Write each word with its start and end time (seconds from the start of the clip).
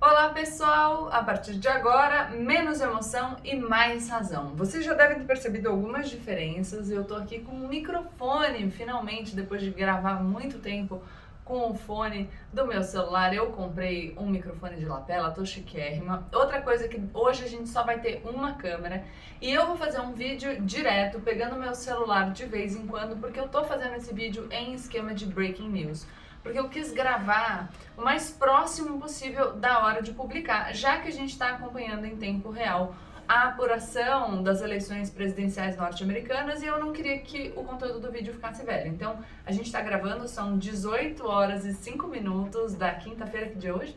Olá 0.00 0.28
pessoal, 0.28 1.08
a 1.12 1.24
partir 1.24 1.54
de 1.54 1.66
agora, 1.66 2.28
menos 2.28 2.80
emoção 2.80 3.36
e 3.42 3.56
mais 3.56 4.08
razão. 4.08 4.54
Vocês 4.54 4.84
já 4.84 4.94
devem 4.94 5.18
ter 5.18 5.24
percebido 5.24 5.68
algumas 5.68 6.08
diferenças. 6.08 6.88
Eu 6.88 7.02
tô 7.02 7.16
aqui 7.16 7.40
com 7.40 7.50
um 7.50 7.66
microfone, 7.66 8.70
finalmente, 8.70 9.34
depois 9.34 9.60
de 9.60 9.70
gravar 9.70 10.22
muito 10.22 10.60
tempo 10.60 11.02
com 11.44 11.68
o 11.68 11.74
fone 11.74 12.30
do 12.52 12.64
meu 12.64 12.80
celular. 12.84 13.34
Eu 13.34 13.46
comprei 13.46 14.14
um 14.16 14.30
microfone 14.30 14.76
de 14.76 14.84
lapela, 14.84 15.32
tô 15.32 15.44
chiquérrima. 15.44 16.28
Outra 16.32 16.62
coisa 16.62 16.86
que 16.86 17.02
hoje 17.12 17.42
a 17.42 17.48
gente 17.48 17.68
só 17.68 17.82
vai 17.82 17.98
ter 17.98 18.22
uma 18.24 18.52
câmera 18.52 19.02
e 19.40 19.50
eu 19.50 19.66
vou 19.66 19.74
fazer 19.74 19.98
um 19.98 20.12
vídeo 20.12 20.60
direto 20.60 21.18
pegando 21.18 21.56
meu 21.56 21.74
celular 21.74 22.30
de 22.30 22.46
vez 22.46 22.76
em 22.76 22.86
quando, 22.86 23.16
porque 23.16 23.40
eu 23.40 23.48
tô 23.48 23.64
fazendo 23.64 23.96
esse 23.96 24.14
vídeo 24.14 24.46
em 24.52 24.74
esquema 24.74 25.12
de 25.12 25.26
breaking 25.26 25.68
news 25.68 26.06
porque 26.42 26.58
eu 26.58 26.68
quis 26.68 26.92
gravar 26.92 27.70
o 27.96 28.02
mais 28.02 28.30
próximo 28.30 28.98
possível 29.00 29.54
da 29.54 29.84
hora 29.84 30.02
de 30.02 30.12
publicar, 30.12 30.74
já 30.74 30.98
que 30.98 31.08
a 31.08 31.12
gente 31.12 31.30
está 31.30 31.50
acompanhando 31.50 32.04
em 32.04 32.16
tempo 32.16 32.50
real 32.50 32.94
a 33.28 33.48
apuração 33.48 34.42
das 34.42 34.60
eleições 34.60 35.08
presidenciais 35.08 35.76
norte-americanas 35.76 36.62
e 36.62 36.66
eu 36.66 36.78
não 36.78 36.92
queria 36.92 37.18
que 37.18 37.52
o 37.56 37.64
conteúdo 37.64 38.00
do 38.00 38.10
vídeo 38.10 38.32
ficasse 38.34 38.64
velho. 38.64 38.88
Então, 38.88 39.18
a 39.46 39.52
gente 39.52 39.66
está 39.66 39.80
gravando, 39.80 40.28
são 40.28 40.58
18 40.58 41.26
horas 41.26 41.64
e 41.64 41.72
5 41.72 42.06
minutos 42.08 42.74
da 42.74 42.92
quinta-feira, 42.92 43.46
que 43.48 43.56
dia 43.56 43.70
é 43.70 43.74
hoje? 43.74 43.96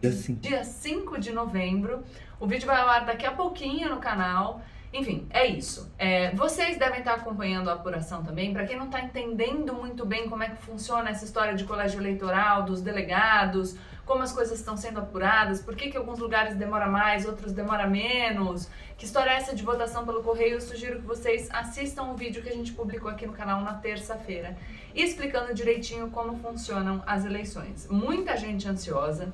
Dia 0.00 0.12
5. 0.12 0.40
Dia 0.40 0.62
5 0.62 1.18
de 1.18 1.32
novembro. 1.32 2.04
O 2.38 2.46
vídeo 2.46 2.66
vai 2.66 2.80
ao 2.80 2.88
ar 2.88 3.04
daqui 3.04 3.26
a 3.26 3.32
pouquinho 3.32 3.88
no 3.88 3.98
canal. 3.98 4.60
Enfim, 4.94 5.26
é 5.30 5.44
isso. 5.44 5.92
É, 5.98 6.30
vocês 6.36 6.78
devem 6.78 7.00
estar 7.00 7.14
acompanhando 7.14 7.68
a 7.68 7.72
apuração 7.72 8.22
também. 8.22 8.52
Para 8.52 8.64
quem 8.64 8.78
não 8.78 8.86
está 8.86 9.00
entendendo 9.00 9.74
muito 9.74 10.06
bem 10.06 10.28
como 10.28 10.44
é 10.44 10.50
que 10.50 10.62
funciona 10.62 11.10
essa 11.10 11.24
história 11.24 11.52
de 11.56 11.64
colégio 11.64 12.00
eleitoral, 12.00 12.62
dos 12.62 12.80
delegados, 12.80 13.76
como 14.06 14.22
as 14.22 14.32
coisas 14.32 14.56
estão 14.56 14.76
sendo 14.76 15.00
apuradas, 15.00 15.60
por 15.60 15.74
que, 15.74 15.90
que 15.90 15.96
alguns 15.96 16.20
lugares 16.20 16.54
demora 16.54 16.86
mais, 16.86 17.26
outros 17.26 17.50
demora 17.52 17.88
menos, 17.88 18.68
que 18.96 19.04
história 19.04 19.30
é 19.30 19.34
essa 19.34 19.52
de 19.52 19.64
votação 19.64 20.06
pelo 20.06 20.22
correio, 20.22 20.54
eu 20.54 20.60
sugiro 20.60 21.00
que 21.00 21.06
vocês 21.06 21.50
assistam 21.50 22.04
o 22.04 22.14
vídeo 22.14 22.40
que 22.40 22.48
a 22.48 22.52
gente 22.52 22.72
publicou 22.72 23.10
aqui 23.10 23.26
no 23.26 23.32
canal 23.32 23.62
na 23.62 23.74
terça-feira, 23.74 24.56
explicando 24.94 25.52
direitinho 25.52 26.08
como 26.10 26.38
funcionam 26.38 27.02
as 27.04 27.24
eleições. 27.24 27.88
Muita 27.90 28.36
gente 28.36 28.68
ansiosa. 28.68 29.32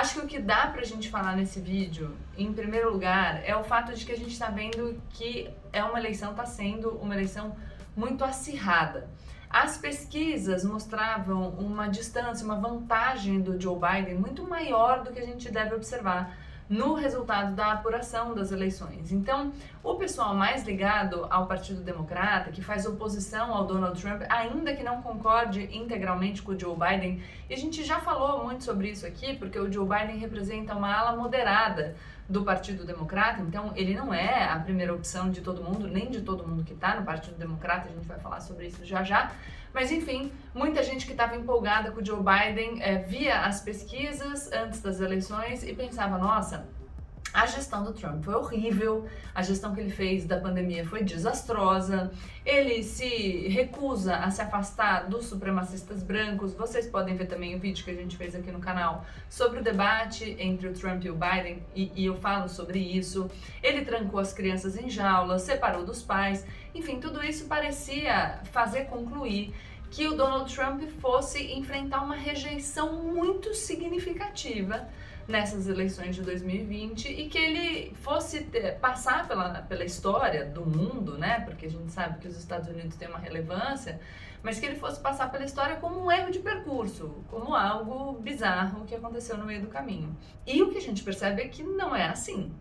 Acho 0.00 0.14
que 0.14 0.20
o 0.20 0.26
que 0.26 0.38
dá 0.38 0.66
pra 0.68 0.82
gente 0.82 1.10
falar 1.10 1.36
nesse 1.36 1.60
vídeo, 1.60 2.16
em 2.34 2.54
primeiro 2.54 2.90
lugar, 2.90 3.42
é 3.44 3.54
o 3.54 3.62
fato 3.62 3.92
de 3.92 4.06
que 4.06 4.12
a 4.12 4.16
gente 4.16 4.38
tá 4.38 4.48
vendo 4.48 4.98
que 5.10 5.50
é 5.74 5.84
uma 5.84 5.98
eleição, 5.98 6.32
tá 6.32 6.46
sendo 6.46 6.92
uma 6.92 7.14
eleição 7.14 7.54
muito 7.94 8.24
acirrada. 8.24 9.10
As 9.50 9.76
pesquisas 9.76 10.64
mostravam 10.64 11.50
uma 11.50 11.86
distância, 11.86 12.46
uma 12.46 12.58
vantagem 12.58 13.42
do 13.42 13.60
Joe 13.60 13.78
Biden 13.78 14.14
muito 14.14 14.42
maior 14.48 15.02
do 15.04 15.12
que 15.12 15.18
a 15.18 15.26
gente 15.26 15.50
deve 15.50 15.74
observar 15.74 16.34
no 16.70 16.94
resultado 16.94 17.52
da 17.56 17.72
apuração 17.72 18.32
das 18.32 18.52
eleições. 18.52 19.10
Então, 19.10 19.52
o 19.82 19.96
pessoal 19.96 20.36
mais 20.36 20.64
ligado 20.64 21.26
ao 21.28 21.48
Partido 21.48 21.82
Democrata, 21.82 22.52
que 22.52 22.62
faz 22.62 22.86
oposição 22.86 23.52
ao 23.52 23.66
Donald 23.66 24.00
Trump, 24.00 24.22
ainda 24.28 24.72
que 24.72 24.84
não 24.84 25.02
concorde 25.02 25.68
integralmente 25.76 26.42
com 26.42 26.52
o 26.52 26.58
Joe 26.58 26.76
Biden, 26.76 27.20
e 27.48 27.54
a 27.54 27.56
gente 27.56 27.82
já 27.82 27.98
falou 27.98 28.44
muito 28.44 28.62
sobre 28.62 28.88
isso 28.88 29.04
aqui, 29.04 29.34
porque 29.36 29.58
o 29.58 29.70
Joe 29.70 29.84
Biden 29.84 30.18
representa 30.18 30.76
uma 30.76 30.96
ala 30.96 31.16
moderada 31.16 31.96
do 32.30 32.44
Partido 32.44 32.84
Democrata, 32.84 33.42
então 33.42 33.72
ele 33.74 33.92
não 33.92 34.14
é 34.14 34.44
a 34.44 34.58
primeira 34.60 34.94
opção 34.94 35.30
de 35.30 35.40
todo 35.40 35.64
mundo, 35.64 35.88
nem 35.88 36.08
de 36.08 36.20
todo 36.20 36.46
mundo 36.46 36.62
que 36.62 36.72
está 36.72 36.94
no 36.94 37.04
Partido 37.04 37.36
Democrata, 37.36 37.88
a 37.88 37.92
gente 37.92 38.06
vai 38.06 38.20
falar 38.20 38.40
sobre 38.40 38.68
isso 38.68 38.84
já 38.84 39.02
já. 39.02 39.32
Mas 39.74 39.90
enfim, 39.90 40.32
muita 40.54 40.82
gente 40.82 41.06
que 41.06 41.12
estava 41.12 41.34
empolgada 41.34 41.90
com 41.90 42.00
o 42.00 42.04
Joe 42.04 42.20
Biden 42.22 42.80
é, 42.80 42.98
via 42.98 43.40
as 43.40 43.60
pesquisas 43.60 44.50
antes 44.52 44.80
das 44.80 45.00
eleições 45.00 45.64
e 45.64 45.74
pensava: 45.74 46.18
nossa, 46.18 46.68
a 47.32 47.46
gestão 47.46 47.84
do 47.84 47.92
Trump 47.92 48.24
foi 48.24 48.34
horrível, 48.34 49.06
a 49.34 49.42
gestão 49.42 49.72
que 49.74 49.80
ele 49.80 49.90
fez 49.90 50.24
da 50.24 50.38
pandemia 50.38 50.84
foi 50.84 51.04
desastrosa, 51.04 52.10
ele 52.44 52.82
se 52.82 53.48
recusa 53.48 54.16
a 54.16 54.30
se 54.30 54.42
afastar 54.42 55.08
dos 55.08 55.26
supremacistas 55.26 56.02
brancos. 56.02 56.54
Vocês 56.54 56.86
podem 56.86 57.14
ver 57.14 57.26
também 57.26 57.54
o 57.54 57.58
vídeo 57.58 57.84
que 57.84 57.90
a 57.90 57.94
gente 57.94 58.16
fez 58.16 58.34
aqui 58.34 58.50
no 58.50 58.58
canal 58.58 59.04
sobre 59.28 59.60
o 59.60 59.62
debate 59.62 60.36
entre 60.38 60.68
o 60.68 60.72
Trump 60.72 61.04
e 61.04 61.10
o 61.10 61.14
Biden, 61.14 61.62
e, 61.74 61.92
e 61.94 62.06
eu 62.06 62.16
falo 62.16 62.48
sobre 62.48 62.78
isso. 62.78 63.30
Ele 63.62 63.84
trancou 63.84 64.18
as 64.18 64.32
crianças 64.32 64.76
em 64.76 64.90
jaulas, 64.90 65.42
separou 65.42 65.84
dos 65.84 66.02
pais, 66.02 66.44
enfim, 66.74 66.98
tudo 66.98 67.24
isso 67.24 67.44
parecia 67.46 68.40
fazer 68.50 68.86
concluir 68.86 69.54
que 69.90 70.06
o 70.06 70.14
Donald 70.14 70.52
Trump 70.54 70.82
fosse 71.00 71.52
enfrentar 71.52 72.02
uma 72.02 72.14
rejeição 72.14 73.02
muito 73.02 73.54
significativa 73.54 74.88
nessas 75.30 75.68
eleições 75.68 76.16
de 76.16 76.22
2020 76.22 77.08
e 77.08 77.28
que 77.28 77.38
ele 77.38 77.94
fosse 78.02 78.44
ter, 78.44 78.78
passar 78.78 79.26
pela, 79.26 79.62
pela 79.62 79.84
história 79.84 80.44
do 80.44 80.66
mundo, 80.66 81.16
né? 81.16 81.40
Porque 81.40 81.66
a 81.66 81.70
gente 81.70 81.90
sabe 81.90 82.18
que 82.18 82.28
os 82.28 82.36
Estados 82.36 82.68
Unidos 82.68 82.96
têm 82.96 83.08
uma 83.08 83.18
relevância, 83.18 84.00
mas 84.42 84.58
que 84.58 84.66
ele 84.66 84.76
fosse 84.76 85.00
passar 85.00 85.30
pela 85.30 85.44
história 85.44 85.76
como 85.76 86.04
um 86.04 86.10
erro 86.10 86.30
de 86.30 86.40
percurso, 86.40 87.24
como 87.28 87.54
algo 87.54 88.20
bizarro 88.20 88.84
que 88.84 88.94
aconteceu 88.94 89.38
no 89.38 89.46
meio 89.46 89.62
do 89.62 89.68
caminho. 89.68 90.16
E 90.46 90.62
o 90.62 90.70
que 90.70 90.78
a 90.78 90.82
gente 90.82 91.02
percebe 91.02 91.42
é 91.42 91.48
que 91.48 91.62
não 91.62 91.94
é 91.94 92.06
assim, 92.06 92.52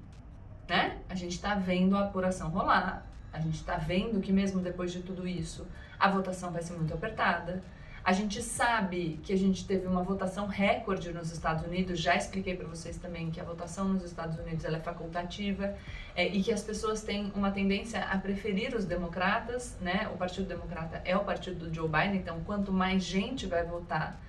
né? 0.67 0.99
A 1.09 1.15
gente 1.15 1.33
está 1.33 1.55
vendo 1.55 1.97
a 1.97 2.05
apuração 2.05 2.49
rolar, 2.49 3.05
a 3.33 3.39
gente 3.39 3.55
está 3.55 3.77
vendo 3.77 4.21
que 4.21 4.31
mesmo 4.31 4.61
depois 4.61 4.91
de 4.91 5.01
tudo 5.01 5.27
isso, 5.27 5.67
a 5.99 6.09
votação 6.09 6.51
vai 6.51 6.61
ser 6.61 6.73
muito 6.73 6.93
apertada. 6.93 7.63
A 8.03 8.13
gente 8.13 8.41
sabe 8.41 9.19
que 9.23 9.33
a 9.33 9.37
gente 9.37 9.65
teve 9.65 9.85
uma 9.85 10.01
votação 10.01 10.47
recorde 10.47 11.11
nos 11.11 11.31
Estados 11.31 11.65
Unidos. 11.65 11.99
Já 11.99 12.15
expliquei 12.15 12.55
para 12.55 12.67
vocês 12.67 12.97
também 12.97 13.29
que 13.29 13.39
a 13.39 13.43
votação 13.43 13.89
nos 13.89 14.03
Estados 14.03 14.39
Unidos 14.39 14.63
é 14.63 14.79
facultativa 14.79 15.75
é, 16.15 16.27
e 16.27 16.41
que 16.41 16.51
as 16.51 16.63
pessoas 16.63 17.03
têm 17.03 17.31
uma 17.35 17.51
tendência 17.51 18.01
a 18.01 18.17
preferir 18.17 18.73
os 18.73 18.85
democratas, 18.85 19.77
né? 19.81 20.09
O 20.13 20.17
Partido 20.17 20.47
Democrata 20.47 21.01
é 21.03 21.15
o 21.15 21.23
partido 21.23 21.67
do 21.67 21.73
Joe 21.73 21.89
Biden, 21.89 22.17
então 22.17 22.39
quanto 22.45 22.71
mais 22.71 23.03
gente 23.03 23.45
vai 23.45 23.63
votar, 23.63 24.19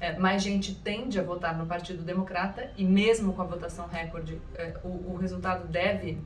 é, 0.00 0.18
mais 0.18 0.42
gente 0.42 0.74
tende 0.74 1.18
a 1.18 1.22
votar 1.22 1.56
no 1.56 1.66
Partido 1.66 2.02
Democrata 2.02 2.70
e 2.76 2.84
mesmo 2.84 3.32
com 3.32 3.42
a 3.42 3.46
votação 3.46 3.86
recorde, 3.86 4.40
é, 4.56 4.74
o, 4.82 5.12
o 5.12 5.16
resultado 5.16 5.68
deve, 5.68 6.20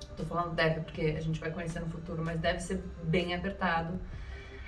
estou 0.00 0.24
falando 0.24 0.54
deve 0.54 0.80
porque 0.80 1.14
a 1.16 1.20
gente 1.20 1.38
vai 1.38 1.50
conhecer 1.50 1.80
no 1.80 1.88
futuro, 1.88 2.24
mas 2.24 2.40
deve 2.40 2.60
ser 2.60 2.82
bem 3.02 3.34
apertado. 3.34 4.00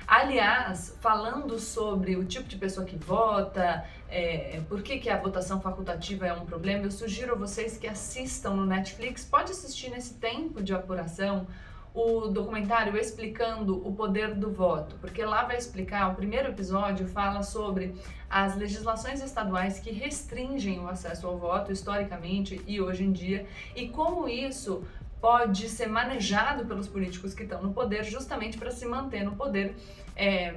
Aliás, 0.09 0.97
falando 1.03 1.59
sobre 1.59 2.17
o 2.17 2.25
tipo 2.25 2.49
de 2.49 2.57
pessoa 2.57 2.87
que 2.87 2.97
vota, 2.97 3.85
é, 4.09 4.63
por 4.67 4.83
que, 4.83 4.99
que 4.99 5.11
a 5.11 5.19
votação 5.19 5.61
facultativa 5.61 6.27
é 6.27 6.33
um 6.33 6.47
problema, 6.47 6.85
eu 6.85 6.91
sugiro 6.91 7.33
a 7.33 7.37
vocês 7.37 7.77
que 7.77 7.87
assistam 7.87 8.55
no 8.55 8.65
Netflix, 8.65 9.23
pode 9.23 9.53
assistir 9.53 9.91
nesse 9.91 10.15
tempo 10.15 10.63
de 10.63 10.73
apuração 10.73 11.47
o 11.93 12.29
documentário 12.29 12.97
explicando 12.97 13.87
o 13.87 13.93
poder 13.93 14.35
do 14.35 14.51
voto, 14.51 14.97
porque 14.99 15.23
lá 15.23 15.45
vai 15.45 15.59
explicar, 15.59 16.11
o 16.11 16.15
primeiro 16.15 16.49
episódio 16.49 17.07
fala 17.07 17.43
sobre 17.43 17.95
as 18.31 18.57
legislações 18.57 19.23
estaduais 19.23 19.79
que 19.79 19.91
restringem 19.91 20.81
o 20.81 20.89
acesso 20.89 21.27
ao 21.27 21.37
voto 21.37 21.71
historicamente 21.71 22.63
e 22.67 22.81
hoje 22.81 23.05
em 23.05 23.13
dia 23.13 23.47
e 23.77 23.89
como 23.89 24.27
isso 24.27 24.83
pode 25.21 25.69
ser 25.69 25.87
manejado 25.87 26.65
pelos 26.65 26.89
políticos 26.89 27.35
que 27.35 27.43
estão 27.43 27.63
no 27.63 27.73
poder 27.73 28.05
justamente 28.05 28.59
para 28.59 28.71
se 28.71 28.87
manter 28.87 29.25
no 29.25 29.37
poder, 29.37 29.75
é, 30.17 30.55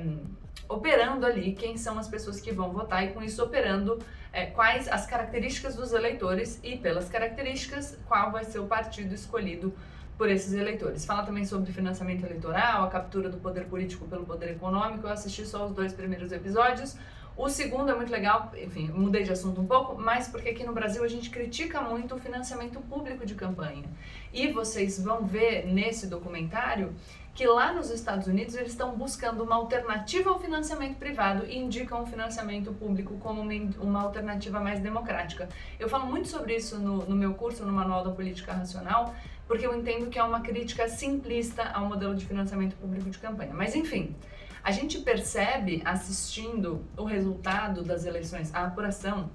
operando 0.67 1.25
ali 1.25 1.53
quem 1.53 1.77
são 1.77 1.97
as 1.97 2.07
pessoas 2.07 2.39
que 2.39 2.51
vão 2.51 2.71
votar 2.71 3.03
e 3.03 3.09
com 3.09 3.21
isso 3.21 3.43
operando 3.43 3.99
é, 4.31 4.45
quais 4.45 4.87
as 4.87 5.05
características 5.05 5.75
dos 5.75 5.91
eleitores 5.91 6.59
e 6.63 6.77
pelas 6.77 7.09
características 7.09 7.97
qual 8.07 8.31
vai 8.31 8.45
ser 8.45 8.59
o 8.59 8.65
partido 8.65 9.13
escolhido 9.13 9.73
por 10.17 10.29
esses 10.29 10.53
eleitores. 10.53 11.03
Fala 11.03 11.23
também 11.23 11.45
sobre 11.45 11.71
financiamento 11.71 12.23
eleitoral, 12.23 12.83
a 12.83 12.87
captura 12.89 13.27
do 13.27 13.37
poder 13.37 13.65
político 13.65 14.05
pelo 14.05 14.23
poder 14.23 14.51
econômico. 14.51 15.07
Eu 15.07 15.11
assisti 15.11 15.45
só 15.45 15.65
os 15.65 15.73
dois 15.73 15.93
primeiros 15.93 16.31
episódios. 16.31 16.95
O 17.35 17.49
segundo 17.49 17.89
é 17.89 17.95
muito 17.95 18.11
legal, 18.11 18.51
enfim, 18.55 18.89
mudei 18.89 19.23
de 19.23 19.31
assunto 19.31 19.61
um 19.61 19.65
pouco, 19.65 19.99
mas 19.99 20.27
porque 20.27 20.49
aqui 20.49 20.65
no 20.65 20.73
Brasil 20.73 21.03
a 21.03 21.07
gente 21.07 21.29
critica 21.29 21.81
muito 21.81 22.15
o 22.15 22.19
financiamento 22.19 22.79
público 22.81 23.25
de 23.25 23.35
campanha. 23.35 23.85
E 24.33 24.51
vocês 24.51 25.01
vão 25.01 25.25
ver 25.25 25.65
nesse 25.65 26.07
documentário 26.07 26.93
que 27.33 27.47
lá 27.47 27.71
nos 27.73 27.89
Estados 27.89 28.27
Unidos 28.27 28.55
eles 28.55 28.71
estão 28.71 28.91
buscando 28.95 29.43
uma 29.43 29.55
alternativa 29.55 30.29
ao 30.29 30.39
financiamento 30.39 30.97
privado 30.97 31.45
e 31.45 31.57
indicam 31.57 32.03
o 32.03 32.05
financiamento 32.05 32.73
público 32.73 33.17
como 33.19 33.41
uma 33.79 34.01
alternativa 34.01 34.59
mais 34.59 34.79
democrática. 34.79 35.47
Eu 35.79 35.87
falo 35.87 36.05
muito 36.07 36.27
sobre 36.27 36.55
isso 36.55 36.77
no, 36.77 37.05
no 37.05 37.15
meu 37.15 37.33
curso, 37.33 37.65
no 37.65 37.71
Manual 37.71 38.03
da 38.03 38.11
Política 38.11 38.51
Racional, 38.51 39.15
porque 39.47 39.65
eu 39.65 39.75
entendo 39.75 40.09
que 40.09 40.19
é 40.19 40.23
uma 40.23 40.41
crítica 40.41 40.89
simplista 40.89 41.63
ao 41.69 41.85
modelo 41.85 42.13
de 42.13 42.25
financiamento 42.25 42.75
público 42.75 43.09
de 43.09 43.17
campanha. 43.17 43.53
Mas 43.53 43.75
enfim, 43.75 44.13
a 44.63 44.71
gente 44.71 44.99
percebe 44.99 45.81
assistindo 45.83 46.85
o 46.97 47.03
resultado 47.03 47.83
das 47.83 48.05
eleições, 48.05 48.53
a 48.53 48.65
apuração 48.65 49.29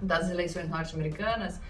das 0.00 0.30
eleições 0.30 0.68
norte-americanas, 0.68 1.60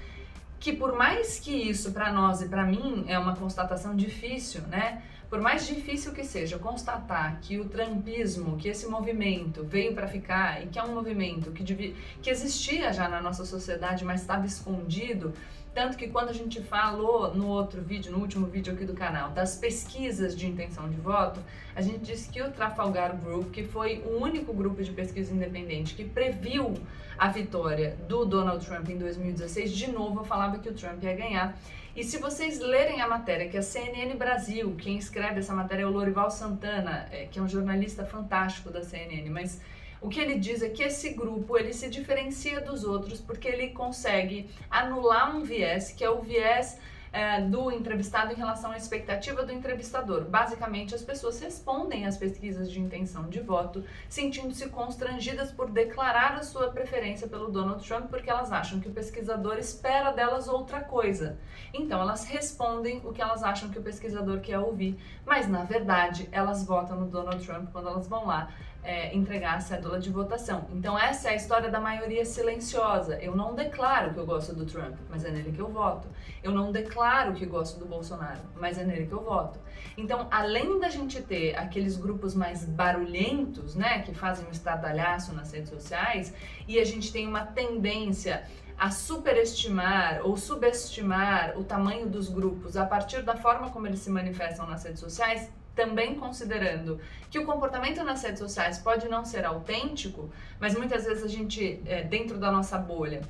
que 0.58 0.72
por 0.72 0.94
mais 0.94 1.38
que 1.38 1.52
isso 1.52 1.92
para 1.92 2.12
nós 2.12 2.40
e 2.40 2.48
para 2.48 2.64
mim 2.64 3.04
é 3.08 3.18
uma 3.18 3.36
constatação 3.36 3.94
difícil, 3.94 4.62
né? 4.62 5.02
por 5.28 5.40
mais 5.40 5.66
difícil 5.66 6.12
que 6.12 6.24
seja 6.24 6.58
constatar 6.58 7.40
que 7.40 7.58
o 7.58 7.64
trumpismo, 7.68 8.56
que 8.56 8.68
esse 8.68 8.86
movimento 8.86 9.64
veio 9.64 9.92
para 9.94 10.06
ficar 10.06 10.62
e 10.62 10.68
que 10.68 10.78
é 10.78 10.82
um 10.82 10.94
movimento 10.94 11.50
que, 11.50 11.64
devia, 11.64 11.94
que 12.22 12.30
existia 12.30 12.92
já 12.92 13.08
na 13.08 13.20
nossa 13.20 13.44
sociedade, 13.44 14.04
mas 14.04 14.20
estava 14.20 14.46
escondido, 14.46 15.34
tanto 15.76 15.98
que 15.98 16.08
quando 16.08 16.30
a 16.30 16.32
gente 16.32 16.62
falou 16.62 17.34
no 17.34 17.48
outro 17.48 17.82
vídeo, 17.82 18.10
no 18.10 18.18
último 18.18 18.46
vídeo 18.46 18.72
aqui 18.72 18.86
do 18.86 18.94
canal, 18.94 19.32
das 19.32 19.58
pesquisas 19.58 20.34
de 20.34 20.46
intenção 20.46 20.88
de 20.88 20.96
voto, 20.96 21.38
a 21.74 21.82
gente 21.82 21.98
disse 21.98 22.30
que 22.30 22.40
o 22.40 22.50
Trafalgar 22.50 23.14
Group, 23.14 23.50
que 23.50 23.62
foi 23.62 24.02
o 24.06 24.16
único 24.22 24.54
grupo 24.54 24.82
de 24.82 24.90
pesquisa 24.90 25.34
independente 25.34 25.94
que 25.94 26.02
previu 26.02 26.72
a 27.18 27.28
vitória 27.28 27.94
do 28.08 28.24
Donald 28.24 28.64
Trump 28.64 28.88
em 28.88 28.96
2016, 28.96 29.70
de 29.70 29.92
novo 29.92 30.24
falava 30.24 30.58
que 30.58 30.70
o 30.70 30.72
Trump 30.72 31.02
ia 31.02 31.14
ganhar. 31.14 31.58
E 31.94 32.02
se 32.02 32.16
vocês 32.16 32.58
lerem 32.58 33.02
a 33.02 33.06
matéria 33.06 33.46
que 33.46 33.58
a 33.58 33.62
CNN 33.62 34.16
Brasil, 34.16 34.74
quem 34.78 34.96
escreve 34.96 35.40
essa 35.40 35.52
matéria 35.52 35.82
é 35.82 35.86
o 35.86 35.90
Lorival 35.90 36.30
Santana, 36.30 37.06
é, 37.12 37.26
que 37.26 37.38
é 37.38 37.42
um 37.42 37.48
jornalista 37.48 38.02
fantástico 38.02 38.70
da 38.70 38.82
CNN, 38.82 39.28
mas 39.28 39.60
o 40.00 40.08
que 40.08 40.20
ele 40.20 40.38
diz 40.38 40.62
é 40.62 40.68
que 40.68 40.82
esse 40.82 41.10
grupo 41.10 41.56
ele 41.56 41.72
se 41.72 41.88
diferencia 41.88 42.60
dos 42.60 42.84
outros 42.84 43.20
porque 43.20 43.48
ele 43.48 43.68
consegue 43.68 44.48
anular 44.70 45.34
um 45.34 45.42
viés 45.42 45.90
que 45.92 46.04
é 46.04 46.10
o 46.10 46.20
viés 46.20 46.78
é, 47.16 47.40
do 47.40 47.70
entrevistado 47.70 48.30
em 48.30 48.36
relação 48.36 48.72
à 48.72 48.76
expectativa 48.76 49.42
do 49.42 49.50
entrevistador. 49.50 50.26
Basicamente, 50.26 50.94
as 50.94 51.00
pessoas 51.00 51.40
respondem 51.40 52.04
às 52.04 52.18
pesquisas 52.18 52.70
de 52.70 52.78
intenção 52.78 53.30
de 53.30 53.40
voto 53.40 53.82
sentindo-se 54.06 54.68
constrangidas 54.68 55.50
por 55.50 55.70
declarar 55.70 56.34
a 56.34 56.42
sua 56.42 56.68
preferência 56.68 57.26
pelo 57.26 57.50
Donald 57.50 57.82
Trump 57.88 58.10
porque 58.10 58.28
elas 58.28 58.52
acham 58.52 58.80
que 58.80 58.88
o 58.88 58.92
pesquisador 58.92 59.56
espera 59.56 60.10
delas 60.10 60.46
outra 60.46 60.80
coisa. 60.80 61.38
Então, 61.72 62.02
elas 62.02 62.24
respondem 62.24 63.00
o 63.02 63.14
que 63.14 63.22
elas 63.22 63.42
acham 63.42 63.70
que 63.70 63.78
o 63.78 63.82
pesquisador 63.82 64.40
quer 64.40 64.58
ouvir, 64.58 64.98
mas 65.24 65.48
na 65.48 65.64
verdade, 65.64 66.28
elas 66.30 66.66
votam 66.66 67.00
no 67.00 67.06
Donald 67.06 67.42
Trump 67.46 67.70
quando 67.72 67.88
elas 67.88 68.06
vão 68.06 68.26
lá 68.26 68.50
é, 68.86 69.12
entregar 69.12 69.56
a 69.56 69.60
cédula 69.60 69.98
de 69.98 70.10
votação. 70.10 70.68
Então, 70.72 70.96
essa 70.96 71.28
é 71.28 71.32
a 71.32 71.34
história 71.34 71.68
da 71.68 71.80
maioria 71.80 72.24
silenciosa. 72.24 73.18
Eu 73.20 73.34
não 73.34 73.52
declaro 73.52 74.14
que 74.14 74.20
eu 74.20 74.24
gosto 74.24 74.54
do 74.54 74.64
Trump, 74.64 74.94
mas 75.10 75.24
é 75.24 75.30
nele 75.30 75.50
que 75.50 75.60
eu 75.60 75.68
voto. 75.68 76.06
Eu 76.40 76.52
não 76.52 76.70
declaro 76.70 77.34
que 77.34 77.44
gosto 77.44 77.80
do 77.80 77.84
Bolsonaro, 77.84 78.40
mas 78.54 78.78
é 78.78 78.84
nele 78.84 79.06
que 79.06 79.12
eu 79.12 79.24
voto. 79.24 79.58
Então, 79.96 80.28
além 80.30 80.78
da 80.78 80.88
gente 80.88 81.20
ter 81.20 81.56
aqueles 81.58 81.96
grupos 81.96 82.32
mais 82.32 82.64
barulhentos, 82.64 83.74
né, 83.74 84.02
que 84.02 84.14
fazem 84.14 84.46
um 84.46 84.50
estardalhaço 84.50 85.34
nas 85.34 85.52
redes 85.52 85.70
sociais, 85.70 86.32
e 86.68 86.78
a 86.78 86.84
gente 86.84 87.12
tem 87.12 87.26
uma 87.26 87.44
tendência 87.44 88.44
a 88.78 88.90
superestimar 88.90 90.20
ou 90.22 90.36
subestimar 90.36 91.58
o 91.58 91.64
tamanho 91.64 92.06
dos 92.06 92.28
grupos 92.28 92.76
a 92.76 92.84
partir 92.84 93.22
da 93.22 93.34
forma 93.34 93.70
como 93.70 93.86
eles 93.86 94.00
se 94.00 94.10
manifestam 94.10 94.66
nas 94.66 94.84
redes 94.84 95.00
sociais, 95.00 95.50
também 95.76 96.16
considerando 96.16 96.98
que 97.30 97.38
o 97.38 97.44
comportamento 97.44 98.02
nas 98.02 98.22
redes 98.22 98.40
sociais 98.40 98.78
pode 98.78 99.08
não 99.08 99.24
ser 99.24 99.44
autêntico, 99.44 100.30
mas 100.58 100.74
muitas 100.74 101.04
vezes 101.04 101.22
a 101.22 101.28
gente, 101.28 101.80
é, 101.86 102.02
dentro 102.02 102.38
da 102.38 102.50
nossa 102.50 102.78
bolha, 102.78 103.20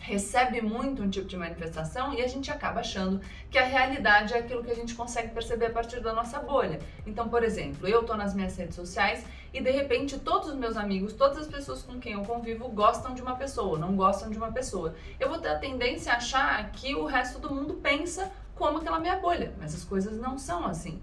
recebe 0.00 0.60
muito 0.60 1.02
um 1.02 1.08
tipo 1.08 1.26
de 1.26 1.36
manifestação 1.36 2.12
e 2.12 2.22
a 2.22 2.26
gente 2.26 2.50
acaba 2.50 2.80
achando 2.80 3.20
que 3.50 3.58
a 3.58 3.64
realidade 3.64 4.34
é 4.34 4.38
aquilo 4.38 4.62
que 4.62 4.70
a 4.70 4.74
gente 4.74 4.94
consegue 4.94 5.30
perceber 5.32 5.66
a 5.66 5.70
partir 5.70 6.00
da 6.00 6.12
nossa 6.12 6.38
bolha. 6.40 6.78
Então, 7.06 7.28
por 7.28 7.42
exemplo, 7.42 7.88
eu 7.88 8.00
estou 8.00 8.16
nas 8.16 8.34
minhas 8.34 8.54
redes 8.56 8.74
sociais 8.74 9.24
e 9.52 9.62
de 9.62 9.70
repente 9.70 10.18
todos 10.18 10.48
os 10.48 10.56
meus 10.56 10.76
amigos, 10.76 11.14
todas 11.14 11.38
as 11.38 11.46
pessoas 11.46 11.82
com 11.82 11.98
quem 11.98 12.12
eu 12.12 12.22
convivo 12.22 12.68
gostam 12.68 13.14
de 13.14 13.22
uma 13.22 13.36
pessoa, 13.36 13.78
não 13.78 13.96
gostam 13.96 14.28
de 14.28 14.36
uma 14.36 14.52
pessoa. 14.52 14.94
Eu 15.18 15.30
vou 15.30 15.38
ter 15.38 15.48
a 15.48 15.58
tendência 15.58 16.12
a 16.12 16.16
achar 16.16 16.70
que 16.72 16.94
o 16.94 17.06
resto 17.06 17.38
do 17.38 17.54
mundo 17.54 17.74
pensa 17.74 18.30
como 18.54 18.78
aquela 18.78 19.00
minha 19.00 19.16
bolha, 19.16 19.54
mas 19.58 19.74
as 19.74 19.84
coisas 19.84 20.18
não 20.18 20.38
são 20.38 20.66
assim. 20.66 21.00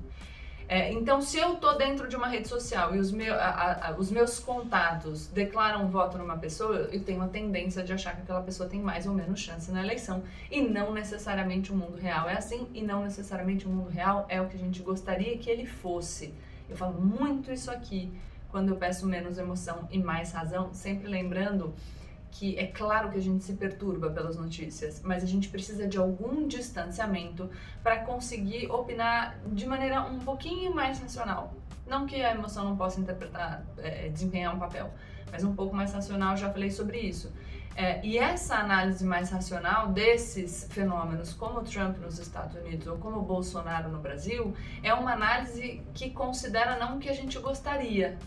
É, 0.71 0.89
então, 0.93 1.21
se 1.21 1.37
eu 1.37 1.55
tô 1.57 1.73
dentro 1.73 2.07
de 2.07 2.15
uma 2.15 2.29
rede 2.29 2.47
social 2.47 2.95
e 2.95 2.97
os, 2.97 3.11
meu, 3.11 3.33
a, 3.33 3.89
a, 3.89 3.95
os 3.97 4.09
meus 4.09 4.39
contatos 4.39 5.27
declaram 5.27 5.89
voto 5.89 6.17
numa 6.17 6.37
pessoa, 6.37 6.87
eu 6.93 7.03
tenho 7.03 7.21
a 7.21 7.27
tendência 7.27 7.83
de 7.83 7.91
achar 7.91 8.15
que 8.15 8.21
aquela 8.21 8.41
pessoa 8.41 8.69
tem 8.69 8.79
mais 8.79 9.05
ou 9.05 9.13
menos 9.13 9.41
chance 9.41 9.69
na 9.69 9.83
eleição. 9.83 10.23
E 10.49 10.61
não 10.61 10.93
necessariamente 10.93 11.73
o 11.73 11.75
mundo 11.75 11.97
real 11.97 12.29
é 12.29 12.37
assim, 12.37 12.69
e 12.73 12.81
não 12.81 13.03
necessariamente 13.03 13.67
o 13.67 13.69
mundo 13.69 13.89
real 13.89 14.25
é 14.29 14.39
o 14.39 14.47
que 14.47 14.55
a 14.55 14.59
gente 14.59 14.81
gostaria 14.81 15.37
que 15.37 15.49
ele 15.49 15.65
fosse. 15.65 16.33
Eu 16.69 16.77
falo 16.77 17.01
muito 17.01 17.51
isso 17.51 17.69
aqui 17.69 18.09
quando 18.49 18.69
eu 18.69 18.77
peço 18.77 19.05
menos 19.05 19.37
emoção 19.37 19.89
e 19.91 19.99
mais 19.99 20.31
razão, 20.31 20.73
sempre 20.73 21.09
lembrando 21.09 21.73
que 22.31 22.57
é 22.57 22.67
claro 22.67 23.11
que 23.11 23.17
a 23.17 23.21
gente 23.21 23.43
se 23.43 23.53
perturba 23.53 24.09
pelas 24.09 24.37
notícias, 24.37 25.01
mas 25.03 25.23
a 25.23 25.27
gente 25.27 25.49
precisa 25.49 25.87
de 25.87 25.97
algum 25.97 26.47
distanciamento 26.47 27.49
para 27.83 27.97
conseguir 27.99 28.71
opinar 28.71 29.37
de 29.47 29.65
maneira 29.65 30.01
um 30.03 30.19
pouquinho 30.19 30.73
mais 30.73 30.99
racional. 30.99 31.53
Não 31.85 32.05
que 32.05 32.15
a 32.23 32.31
emoção 32.31 32.63
não 32.63 32.77
possa 32.77 32.99
interpretar, 32.99 33.65
é, 33.77 34.07
desempenhar 34.09 34.55
um 34.55 34.59
papel, 34.59 34.93
mas 35.31 35.43
um 35.43 35.53
pouco 35.53 35.75
mais 35.75 35.93
racional, 35.93 36.37
já 36.37 36.49
falei 36.49 36.71
sobre 36.71 36.99
isso. 36.99 37.31
É, 37.75 38.05
e 38.05 38.17
essa 38.17 38.55
análise 38.55 39.03
mais 39.03 39.29
racional 39.29 39.89
desses 39.89 40.67
fenômenos, 40.71 41.33
como 41.33 41.59
o 41.59 41.63
Trump 41.63 41.97
nos 41.99 42.19
Estados 42.19 42.55
Unidos 42.55 42.85
ou 42.87 42.97
como 42.97 43.19
o 43.19 43.21
Bolsonaro 43.21 43.89
no 43.89 43.99
Brasil, 43.99 44.53
é 44.83 44.93
uma 44.93 45.13
análise 45.13 45.81
que 45.93 46.09
considera 46.09 46.77
não 46.77 46.97
o 46.97 46.99
que 46.99 47.09
a 47.09 47.13
gente 47.13 47.39
gostaria, 47.39 48.17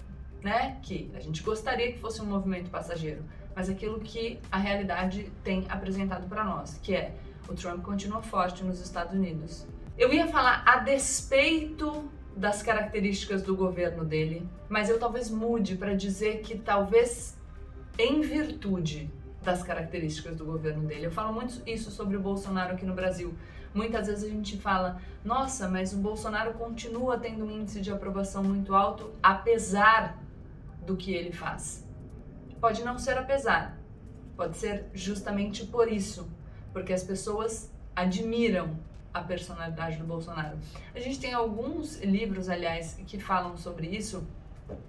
né? 0.43 0.79
Que 0.83 1.11
a 1.15 1.21
gente 1.21 1.43
gostaria 1.43 1.93
que 1.93 1.99
fosse 1.99 2.23
um 2.23 2.27
movimento 2.27 2.71
passageiro, 2.71 3.23
mas 3.55 3.69
aquilo 3.69 4.01
que 4.01 4.39
a 4.51 4.59
realidade 4.59 5.31
tem 5.43 5.65
apresentado 5.69 6.29
para 6.29 6.45
nós, 6.45 6.79
que 6.83 6.95
é 6.95 7.15
o 7.49 7.55
Trump 7.55 7.83
continua 7.83 8.23
forte 8.23 8.65
nos 8.65 8.81
Estados 8.81 9.13
Unidos. 9.13 9.67
Eu 9.97 10.13
ia 10.13 10.27
falar 10.27 10.63
a 10.67 10.79
despeito 10.79 12.11
das 12.37 12.63
características 12.63 13.43
do 13.43 13.55
governo 13.55 14.05
dele, 14.05 14.49
mas 14.69 14.89
eu 14.89 14.99
talvez 14.99 15.31
mude 15.31 15.77
para 15.77 15.95
dizer 15.95 16.41
que 16.41 16.59
talvez 16.59 17.39
em 17.99 18.21
virtude 18.21 19.11
das 19.43 19.63
características 19.63 20.37
do 20.37 20.45
governo 20.45 20.87
dele. 20.87 21.07
Eu 21.07 21.11
falo 21.13 21.33
muito 21.33 21.63
isso 21.67 21.91
sobre 21.91 22.17
o 22.17 22.21
Bolsonaro 22.21 22.73
aqui 22.73 22.85
no 22.85 22.95
Brasil. 22.95 23.35
Muitas 23.73 24.07
vezes 24.07 24.25
a 24.25 24.29
gente 24.29 24.57
fala, 24.57 25.01
nossa, 25.25 25.69
mas 25.69 25.93
o 25.93 25.99
Bolsonaro 25.99 26.55
continua 26.55 27.19
tendo 27.19 27.45
um 27.45 27.51
índice 27.51 27.81
de 27.81 27.93
aprovação 27.93 28.43
muito 28.43 28.75
alto, 28.75 29.13
apesar 29.23 30.19
do 30.85 30.97
que 30.97 31.13
ele 31.13 31.33
faz. 31.33 31.87
Pode 32.65 32.83
não 32.83 32.99
ser 32.99 33.19
apesar, 33.19 33.79
pode 34.35 34.57
ser 34.57 34.87
justamente 34.95 35.67
por 35.67 35.87
isso, 35.87 36.27
porque 36.73 36.95
as 36.95 37.05
pessoas 37.05 37.71
admiram 37.95 38.79
a 39.13 39.21
personalidade 39.21 39.99
do 39.99 40.05
Bolsonaro. 40.07 40.57
A 40.95 40.99
gente 40.99 41.21
tem 41.21 41.35
alguns 41.35 42.01
livros, 42.01 42.49
aliás, 42.49 42.99
que 43.07 43.19
falam 43.19 43.55
sobre 43.59 43.89
isso. 43.89 44.27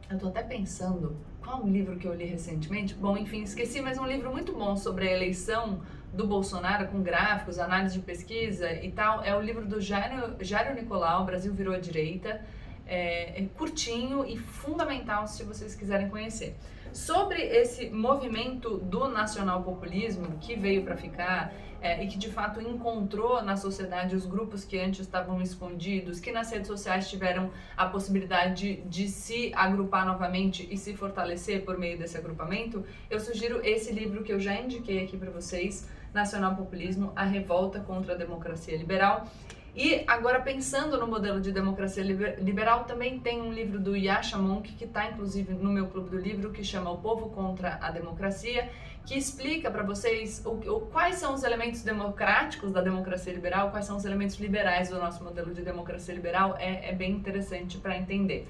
Eu 0.09 0.17
tô 0.17 0.29
até 0.29 0.41
pensando, 0.41 1.17
qual 1.43 1.65
um 1.65 1.69
livro 1.69 1.97
que 1.97 2.07
eu 2.07 2.13
li 2.13 2.23
recentemente? 2.23 2.93
Bom, 2.93 3.17
enfim, 3.17 3.43
esqueci, 3.43 3.81
mas 3.81 3.97
um 3.97 4.07
livro 4.07 4.31
muito 4.31 4.53
bom 4.53 4.77
sobre 4.77 5.09
a 5.09 5.11
eleição 5.11 5.81
do 6.13 6.25
Bolsonaro, 6.25 6.87
com 6.87 7.03
gráficos, 7.03 7.59
análise 7.59 7.99
de 7.99 8.05
pesquisa 8.05 8.71
e 8.71 8.89
tal. 8.89 9.21
É 9.21 9.35
o 9.35 9.41
livro 9.41 9.65
do 9.65 9.81
Jairo, 9.81 10.37
Jairo 10.39 10.73
Nicolau, 10.75 11.25
Brasil 11.25 11.53
Virou 11.53 11.75
a 11.75 11.79
Direita. 11.79 12.39
É, 12.87 13.41
é 13.43 13.45
curtinho 13.57 14.25
e 14.25 14.37
fundamental 14.37 15.27
se 15.27 15.43
vocês 15.43 15.75
quiserem 15.75 16.07
conhecer. 16.07 16.55
Sobre 16.95 17.41
esse 17.41 17.89
movimento 17.89 18.77
do 18.77 19.09
nacional-populismo 19.09 20.37
que 20.39 20.55
veio 20.55 20.81
para 20.81 20.95
ficar 20.95 21.53
é, 21.81 22.01
e 22.01 22.07
que 22.07 22.17
de 22.17 22.29
fato 22.29 22.61
encontrou 22.61 23.43
na 23.43 23.57
sociedade 23.57 24.15
os 24.15 24.25
grupos 24.25 24.63
que 24.63 24.79
antes 24.79 25.01
estavam 25.01 25.41
escondidos, 25.41 26.21
que 26.21 26.31
nas 26.31 26.49
redes 26.49 26.67
sociais 26.67 27.09
tiveram 27.09 27.51
a 27.75 27.85
possibilidade 27.87 28.77
de, 28.77 28.81
de 28.83 29.09
se 29.09 29.51
agrupar 29.53 30.05
novamente 30.05 30.65
e 30.71 30.77
se 30.77 30.95
fortalecer 30.95 31.65
por 31.65 31.77
meio 31.77 31.97
desse 31.97 32.17
agrupamento, 32.17 32.85
eu 33.09 33.19
sugiro 33.19 33.59
esse 33.61 33.91
livro 33.91 34.23
que 34.23 34.31
eu 34.31 34.39
já 34.39 34.55
indiquei 34.55 35.03
aqui 35.03 35.17
para 35.17 35.29
vocês, 35.29 35.89
Nacional 36.13 36.55
Populismo, 36.55 37.11
A 37.13 37.25
Revolta 37.25 37.81
contra 37.81 38.13
a 38.13 38.17
Democracia 38.17 38.77
Liberal. 38.77 39.27
E 39.75 40.05
agora, 40.07 40.39
pensando 40.39 40.97
no 40.97 41.05
modelo 41.05 41.41
de 41.41 41.51
democracia 41.51 42.01
liberal, 42.01 42.85
também 42.85 43.19
tem 43.19 43.41
um 43.41 43.51
livro 43.51 43.77
do 43.77 43.93
Yasha 43.93 44.37
Monk, 44.37 44.71
que 44.71 44.85
está 44.85 45.09
inclusive 45.09 45.53
no 45.53 45.69
meu 45.69 45.87
clube 45.87 46.09
do 46.09 46.17
livro, 46.17 46.51
que 46.51 46.63
chama 46.63 46.89
O 46.91 46.97
Povo 46.99 47.29
contra 47.29 47.77
a 47.81 47.91
Democracia, 47.91 48.69
que 49.05 49.17
explica 49.17 49.69
para 49.69 49.83
vocês 49.83 50.41
o, 50.45 50.51
o, 50.51 50.79
quais 50.79 51.17
são 51.17 51.33
os 51.33 51.43
elementos 51.43 51.81
democráticos 51.81 52.71
da 52.71 52.81
democracia 52.81 53.33
liberal, 53.33 53.69
quais 53.69 53.85
são 53.85 53.97
os 53.97 54.05
elementos 54.05 54.37
liberais 54.37 54.87
do 54.87 54.97
nosso 54.97 55.21
modelo 55.21 55.53
de 55.53 55.61
democracia 55.61 56.15
liberal. 56.15 56.55
É, 56.57 56.91
é 56.91 56.93
bem 56.93 57.11
interessante 57.11 57.77
para 57.77 57.97
entender. 57.97 58.47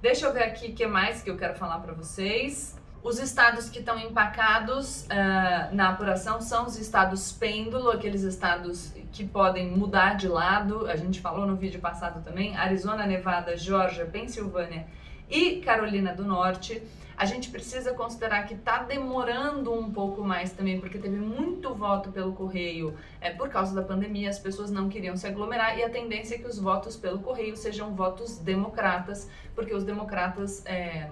Deixa 0.00 0.26
eu 0.26 0.32
ver 0.32 0.44
aqui 0.44 0.68
o 0.68 0.74
que 0.74 0.86
mais 0.86 1.22
que 1.22 1.28
eu 1.28 1.36
quero 1.36 1.56
falar 1.56 1.80
para 1.80 1.92
vocês. 1.92 2.78
Os 3.02 3.18
estados 3.20 3.70
que 3.70 3.78
estão 3.78 3.98
empacados 3.98 5.02
uh, 5.04 5.74
na 5.74 5.90
apuração 5.90 6.40
são 6.40 6.66
os 6.66 6.78
estados 6.78 7.30
pêndulo, 7.30 7.90
aqueles 7.90 8.22
estados 8.22 8.92
que 9.12 9.24
podem 9.24 9.70
mudar 9.70 10.16
de 10.16 10.26
lado. 10.26 10.86
A 10.86 10.96
gente 10.96 11.20
falou 11.20 11.46
no 11.46 11.54
vídeo 11.54 11.80
passado 11.80 12.22
também: 12.24 12.56
Arizona, 12.56 13.06
Nevada, 13.06 13.56
Georgia, 13.56 14.04
Pensilvânia 14.04 14.86
e 15.30 15.60
Carolina 15.60 16.12
do 16.12 16.24
Norte. 16.24 16.82
A 17.16 17.24
gente 17.24 17.50
precisa 17.50 17.94
considerar 17.94 18.46
que 18.46 18.54
está 18.54 18.82
demorando 18.84 19.72
um 19.72 19.90
pouco 19.92 20.22
mais 20.22 20.52
também, 20.52 20.78
porque 20.78 20.98
teve 20.98 21.16
muito 21.16 21.74
voto 21.74 22.12
pelo 22.12 22.32
correio 22.32 22.96
é, 23.20 23.30
por 23.30 23.48
causa 23.48 23.74
da 23.74 23.82
pandemia, 23.82 24.30
as 24.30 24.38
pessoas 24.38 24.70
não 24.70 24.88
queriam 24.88 25.16
se 25.16 25.26
aglomerar 25.26 25.76
e 25.76 25.82
a 25.82 25.90
tendência 25.90 26.36
é 26.36 26.38
que 26.38 26.46
os 26.46 26.60
votos 26.60 26.96
pelo 26.96 27.18
correio 27.18 27.56
sejam 27.56 27.92
votos 27.92 28.38
democratas, 28.38 29.28
porque 29.54 29.74
os 29.74 29.84
democratas. 29.84 30.64
É, 30.66 31.08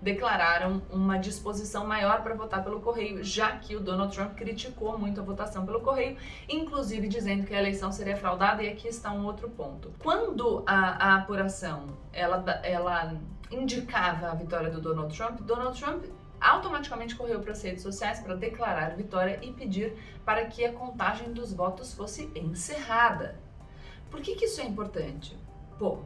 declararam 0.00 0.82
uma 0.90 1.18
disposição 1.18 1.86
maior 1.86 2.22
para 2.22 2.34
votar 2.34 2.62
pelo 2.62 2.80
correio, 2.80 3.24
já 3.24 3.56
que 3.56 3.74
o 3.74 3.80
Donald 3.80 4.14
Trump 4.14 4.34
criticou 4.34 4.98
muito 4.98 5.20
a 5.20 5.24
votação 5.24 5.64
pelo 5.64 5.80
correio, 5.80 6.16
inclusive 6.48 7.08
dizendo 7.08 7.44
que 7.46 7.54
a 7.54 7.58
eleição 7.58 7.90
seria 7.90 8.16
fraudada. 8.16 8.62
E 8.62 8.68
aqui 8.68 8.88
está 8.88 9.10
um 9.12 9.24
outro 9.24 9.48
ponto. 9.48 9.92
Quando 10.02 10.62
a, 10.66 11.12
a 11.12 11.16
apuração 11.16 11.86
ela, 12.12 12.44
ela 12.62 13.14
indicava 13.50 14.30
a 14.30 14.34
vitória 14.34 14.70
do 14.70 14.80
Donald 14.80 15.16
Trump, 15.16 15.40
Donald 15.40 15.78
Trump 15.78 16.04
automaticamente 16.40 17.16
correu 17.16 17.40
para 17.40 17.52
as 17.52 17.62
redes 17.62 17.82
sociais 17.82 18.20
para 18.20 18.34
declarar 18.34 18.94
vitória 18.94 19.38
e 19.42 19.52
pedir 19.52 19.96
para 20.24 20.44
que 20.46 20.64
a 20.64 20.72
contagem 20.72 21.32
dos 21.32 21.52
votos 21.52 21.94
fosse 21.94 22.30
encerrada. 22.34 23.38
Por 24.10 24.20
que, 24.20 24.34
que 24.34 24.44
isso 24.44 24.60
é 24.60 24.64
importante? 24.64 25.36
Pô, 25.78 26.00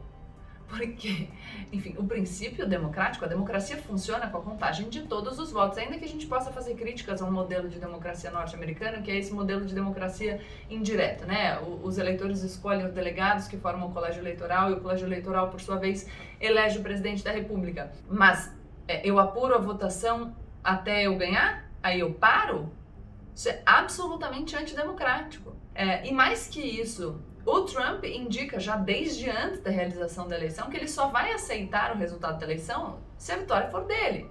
porque, 0.71 1.27
enfim, 1.71 1.93
o 1.97 2.03
princípio 2.05 2.65
democrático, 2.65 3.25
a 3.25 3.27
democracia 3.27 3.77
funciona 3.77 4.27
com 4.27 4.37
a 4.37 4.41
contagem 4.41 4.89
de 4.89 5.01
todos 5.01 5.37
os 5.37 5.51
votos, 5.51 5.77
ainda 5.77 5.97
que 5.97 6.05
a 6.05 6.07
gente 6.07 6.25
possa 6.25 6.49
fazer 6.51 6.75
críticas 6.75 7.21
ao 7.21 7.29
modelo 7.29 7.67
de 7.67 7.77
democracia 7.77 8.31
norte-americana, 8.31 9.01
que 9.01 9.11
é 9.11 9.17
esse 9.17 9.33
modelo 9.33 9.65
de 9.65 9.75
democracia 9.75 10.39
indireta, 10.69 11.25
né? 11.25 11.59
Os 11.83 11.97
eleitores 11.97 12.41
escolhem 12.41 12.85
os 12.85 12.93
delegados 12.93 13.47
que 13.47 13.57
formam 13.57 13.89
o 13.89 13.93
colégio 13.93 14.21
eleitoral 14.21 14.71
e 14.71 14.73
o 14.73 14.79
colégio 14.79 15.05
eleitoral, 15.05 15.49
por 15.49 15.59
sua 15.59 15.75
vez, 15.75 16.07
elege 16.39 16.79
o 16.79 16.81
presidente 16.81 17.23
da 17.23 17.31
república. 17.31 17.91
Mas 18.09 18.55
é, 18.87 19.05
eu 19.07 19.19
apuro 19.19 19.53
a 19.53 19.59
votação 19.59 20.33
até 20.63 21.03
eu 21.03 21.17
ganhar? 21.17 21.69
Aí 21.83 21.99
eu 21.99 22.13
paro? 22.13 22.71
Isso 23.35 23.49
é 23.49 23.61
absolutamente 23.65 24.55
antidemocrático. 24.55 25.53
É, 25.75 26.07
e 26.07 26.13
mais 26.13 26.47
que 26.47 26.61
isso, 26.61 27.21
o 27.45 27.61
Trump 27.61 28.03
indica 28.05 28.59
já 28.59 28.75
desde 28.75 29.29
antes 29.29 29.61
da 29.61 29.69
realização 29.69 30.27
da 30.27 30.35
eleição 30.35 30.69
que 30.69 30.77
ele 30.77 30.87
só 30.87 31.07
vai 31.07 31.31
aceitar 31.31 31.95
o 31.95 31.97
resultado 31.97 32.39
da 32.39 32.45
eleição 32.45 32.99
se 33.17 33.31
a 33.31 33.37
vitória 33.37 33.69
for 33.69 33.85
dele. 33.85 34.29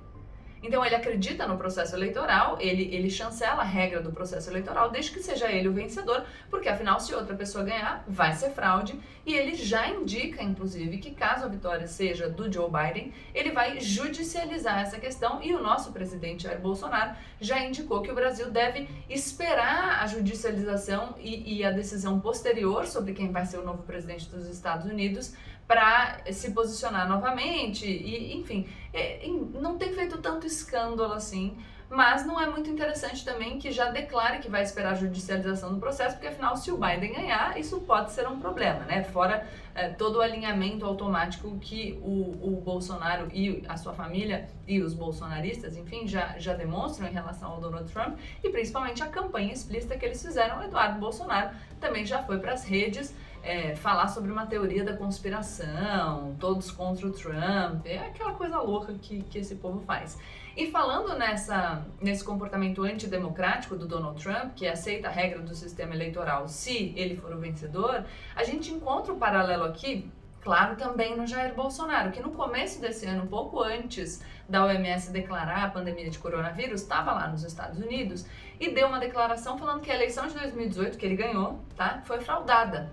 Então 0.62 0.85
ele 0.85 0.95
acredita 0.95 1.47
no 1.47 1.57
processo 1.57 1.95
eleitoral, 1.95 2.59
ele, 2.61 2.95
ele 2.95 3.11
chancela 3.11 3.62
a 3.62 3.64
regra 3.64 4.00
do 4.00 4.12
processo 4.12 4.50
eleitoral 4.50 4.90
desde 4.90 5.12
que 5.12 5.23
seja 5.23 5.50
ele 5.50 5.69
o 5.69 5.73
vencedor, 5.73 6.25
porque 6.50 6.69
afinal, 6.69 7.00
se 7.00 7.14
outra 7.14 7.35
pessoa 7.35 7.64
ganhar, 7.64 8.05
vai 8.07 8.33
ser 8.33 8.50
fraude. 8.50 8.99
E 9.25 9.35
ele 9.35 9.55
já 9.55 9.88
indica, 9.88 10.43
inclusive, 10.43 10.99
que 10.99 11.11
caso 11.11 11.45
a 11.45 11.49
vitória 11.49 11.87
seja 11.87 12.29
do 12.29 12.50
Joe 12.52 12.71
Biden, 12.71 13.12
ele 13.35 13.50
vai 13.52 13.81
judicializar 13.81 14.81
essa 14.81 14.99
questão. 14.99 15.43
E 15.43 15.55
o 15.55 15.62
nosso 15.62 15.93
presidente 15.93 16.45
Jair 16.45 16.61
Bolsonaro 16.61 17.14
já 17.40 17.61
indicou 17.61 18.02
que 18.02 18.11
o 18.11 18.14
Brasil 18.14 18.50
deve 18.50 18.88
esperar 19.09 20.02
a 20.02 20.07
judicialização 20.07 21.14
e, 21.19 21.59
e 21.59 21.64
a 21.64 21.71
decisão 21.71 22.19
posterior 22.21 22.87
sobre 22.87 23.12
quem 23.12 23.31
vai 23.31 23.47
ser 23.47 23.59
o 23.59 23.64
novo 23.64 23.83
presidente 23.83 24.29
dos 24.29 24.47
Estados 24.47 24.87
Unidos 24.87 25.35
para 25.71 26.19
se 26.33 26.50
posicionar 26.50 27.09
novamente 27.09 27.87
e 27.87 28.37
enfim 28.37 28.67
é, 28.93 29.25
não 29.55 29.79
tem 29.79 29.93
feito 29.93 30.19
tanto 30.19 30.45
escândalo 30.45 31.12
assim 31.12 31.57
mas 31.89 32.25
não 32.25 32.41
é 32.41 32.49
muito 32.49 32.71
interessante 32.71 33.25
também 33.25 33.59
que 33.59 33.73
já 33.73 33.91
declare 33.91 34.39
que 34.39 34.49
vai 34.49 34.62
esperar 34.62 34.93
a 34.93 34.95
judicialização 34.95 35.75
do 35.75 35.81
processo, 35.81 36.15
porque 36.15 36.29
afinal, 36.29 36.57
se 36.57 36.71
o 36.71 36.79
Biden 36.79 37.12
ganhar, 37.12 37.59
isso 37.59 37.81
pode 37.81 38.12
ser 38.12 38.29
um 38.29 38.39
problema, 38.39 38.85
né? 38.85 39.03
Fora 39.03 39.45
é, 39.75 39.89
todo 39.89 40.19
o 40.19 40.21
alinhamento 40.21 40.87
automático 40.87 41.59
que 41.59 41.99
o, 42.00 42.55
o 42.55 42.61
Bolsonaro 42.65 43.29
e 43.33 43.65
a 43.69 43.77
sua 43.77 43.93
família 43.93 44.49
e 44.69 44.81
os 44.81 44.95
bolsonaristas, 44.95 45.77
enfim, 45.77 46.07
já, 46.07 46.39
já 46.39 46.55
demonstram 46.55 47.09
em 47.09 47.12
relação 47.12 47.50
ao 47.50 47.61
Donald 47.61 47.93
Trump 47.93 48.17
e 48.43 48.49
principalmente 48.50 49.03
a 49.03 49.09
campanha 49.09 49.53
explícita 49.53 49.99
que 49.99 50.07
eles 50.07 50.23
fizeram. 50.23 50.61
O 50.61 50.62
Eduardo 50.62 51.00
Bolsonaro 51.00 51.50
também 51.81 52.07
já 52.07 52.23
foi 52.23 52.39
para 52.39 52.53
as 52.53 52.65
redes 52.65 53.12
é, 53.43 53.75
falar 53.75 54.09
sobre 54.09 54.31
uma 54.31 54.47
teoria 54.47 54.85
da 54.85 54.97
conspiração, 54.97 56.37
todos 56.39 56.71
contra 56.71 57.07
o 57.07 57.11
Trump, 57.11 57.87
é 57.87 57.99
aquela 57.99 58.33
coisa 58.33 58.59
louca 58.61 58.95
que, 58.95 59.23
que 59.23 59.39
esse 59.39 59.57
povo 59.57 59.81
faz. 59.81 60.19
E 60.57 60.71
falando 60.71 61.17
nessa, 61.17 61.87
nesse 62.01 62.25
comportamento 62.25 62.83
antidemocrático 62.83 63.77
do 63.77 63.87
Donald 63.87 64.23
Trump, 64.23 64.55
que 64.55 64.67
aceita 64.67 65.09
a 65.09 65.11
regra 65.11 65.41
do 65.41 65.55
sistema 65.55 65.95
eleitoral 65.95 66.49
se 66.49 66.93
ele 66.97 67.17
for 67.17 67.33
o 67.33 67.39
vencedor, 67.39 68.05
a 68.35 68.45
gente 68.45 68.73
encontra 68.73 69.13
um 69.13 69.19
paralelo 69.19 69.65
aqui 69.65 70.11
Claro, 70.43 70.75
também 70.77 71.15
no 71.15 71.27
Jair 71.27 71.55
Bolsonaro, 71.55 72.11
que 72.13 72.21
no 72.21 72.31
começo 72.31 72.81
desse 72.81 73.05
ano, 73.05 73.27
pouco 73.27 73.63
antes 73.63 74.25
da 74.49 74.65
OMS 74.65 75.13
declarar 75.13 75.65
a 75.65 75.71
pandemia 75.71 76.09
de 76.09 76.19
coronavírus, 76.19 76.81
estava 76.81 77.13
lá 77.13 77.29
nos 77.29 77.45
Estados 77.45 77.79
Unidos 77.79 78.25
e 78.59 78.71
deu 78.71 78.89
uma 78.89 78.99
declaração 78.99 79.59
falando 79.59 79.83
que 79.83 79.91
a 79.91 79.95
eleição 79.95 80.27
de 80.27 80.35
2018, 80.35 80.97
que 80.97 81.05
ele 81.05 81.17
ganhou, 81.17 81.61
tá, 81.77 82.01
foi 82.05 82.21
fraudada 82.21 82.91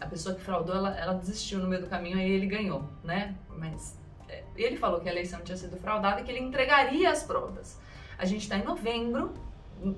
a 0.00 0.06
pessoa 0.06 0.34
que 0.34 0.40
fraudou, 0.40 0.74
ela, 0.74 0.96
ela 0.98 1.14
desistiu 1.14 1.58
no 1.58 1.68
meio 1.68 1.82
do 1.82 1.88
caminho 1.88 2.18
e 2.18 2.30
ele 2.30 2.46
ganhou, 2.46 2.88
né? 3.04 3.34
Mas 3.50 3.98
é, 4.28 4.42
ele 4.56 4.76
falou 4.76 5.00
que 5.00 5.08
a 5.08 5.12
eleição 5.12 5.40
tinha 5.42 5.56
sido 5.56 5.76
fraudada 5.76 6.20
e 6.20 6.24
que 6.24 6.30
ele 6.30 6.40
entregaria 6.40 7.10
as 7.10 7.22
provas. 7.22 7.78
A 8.18 8.24
gente 8.24 8.42
está 8.42 8.56
em 8.56 8.64
novembro, 8.64 9.32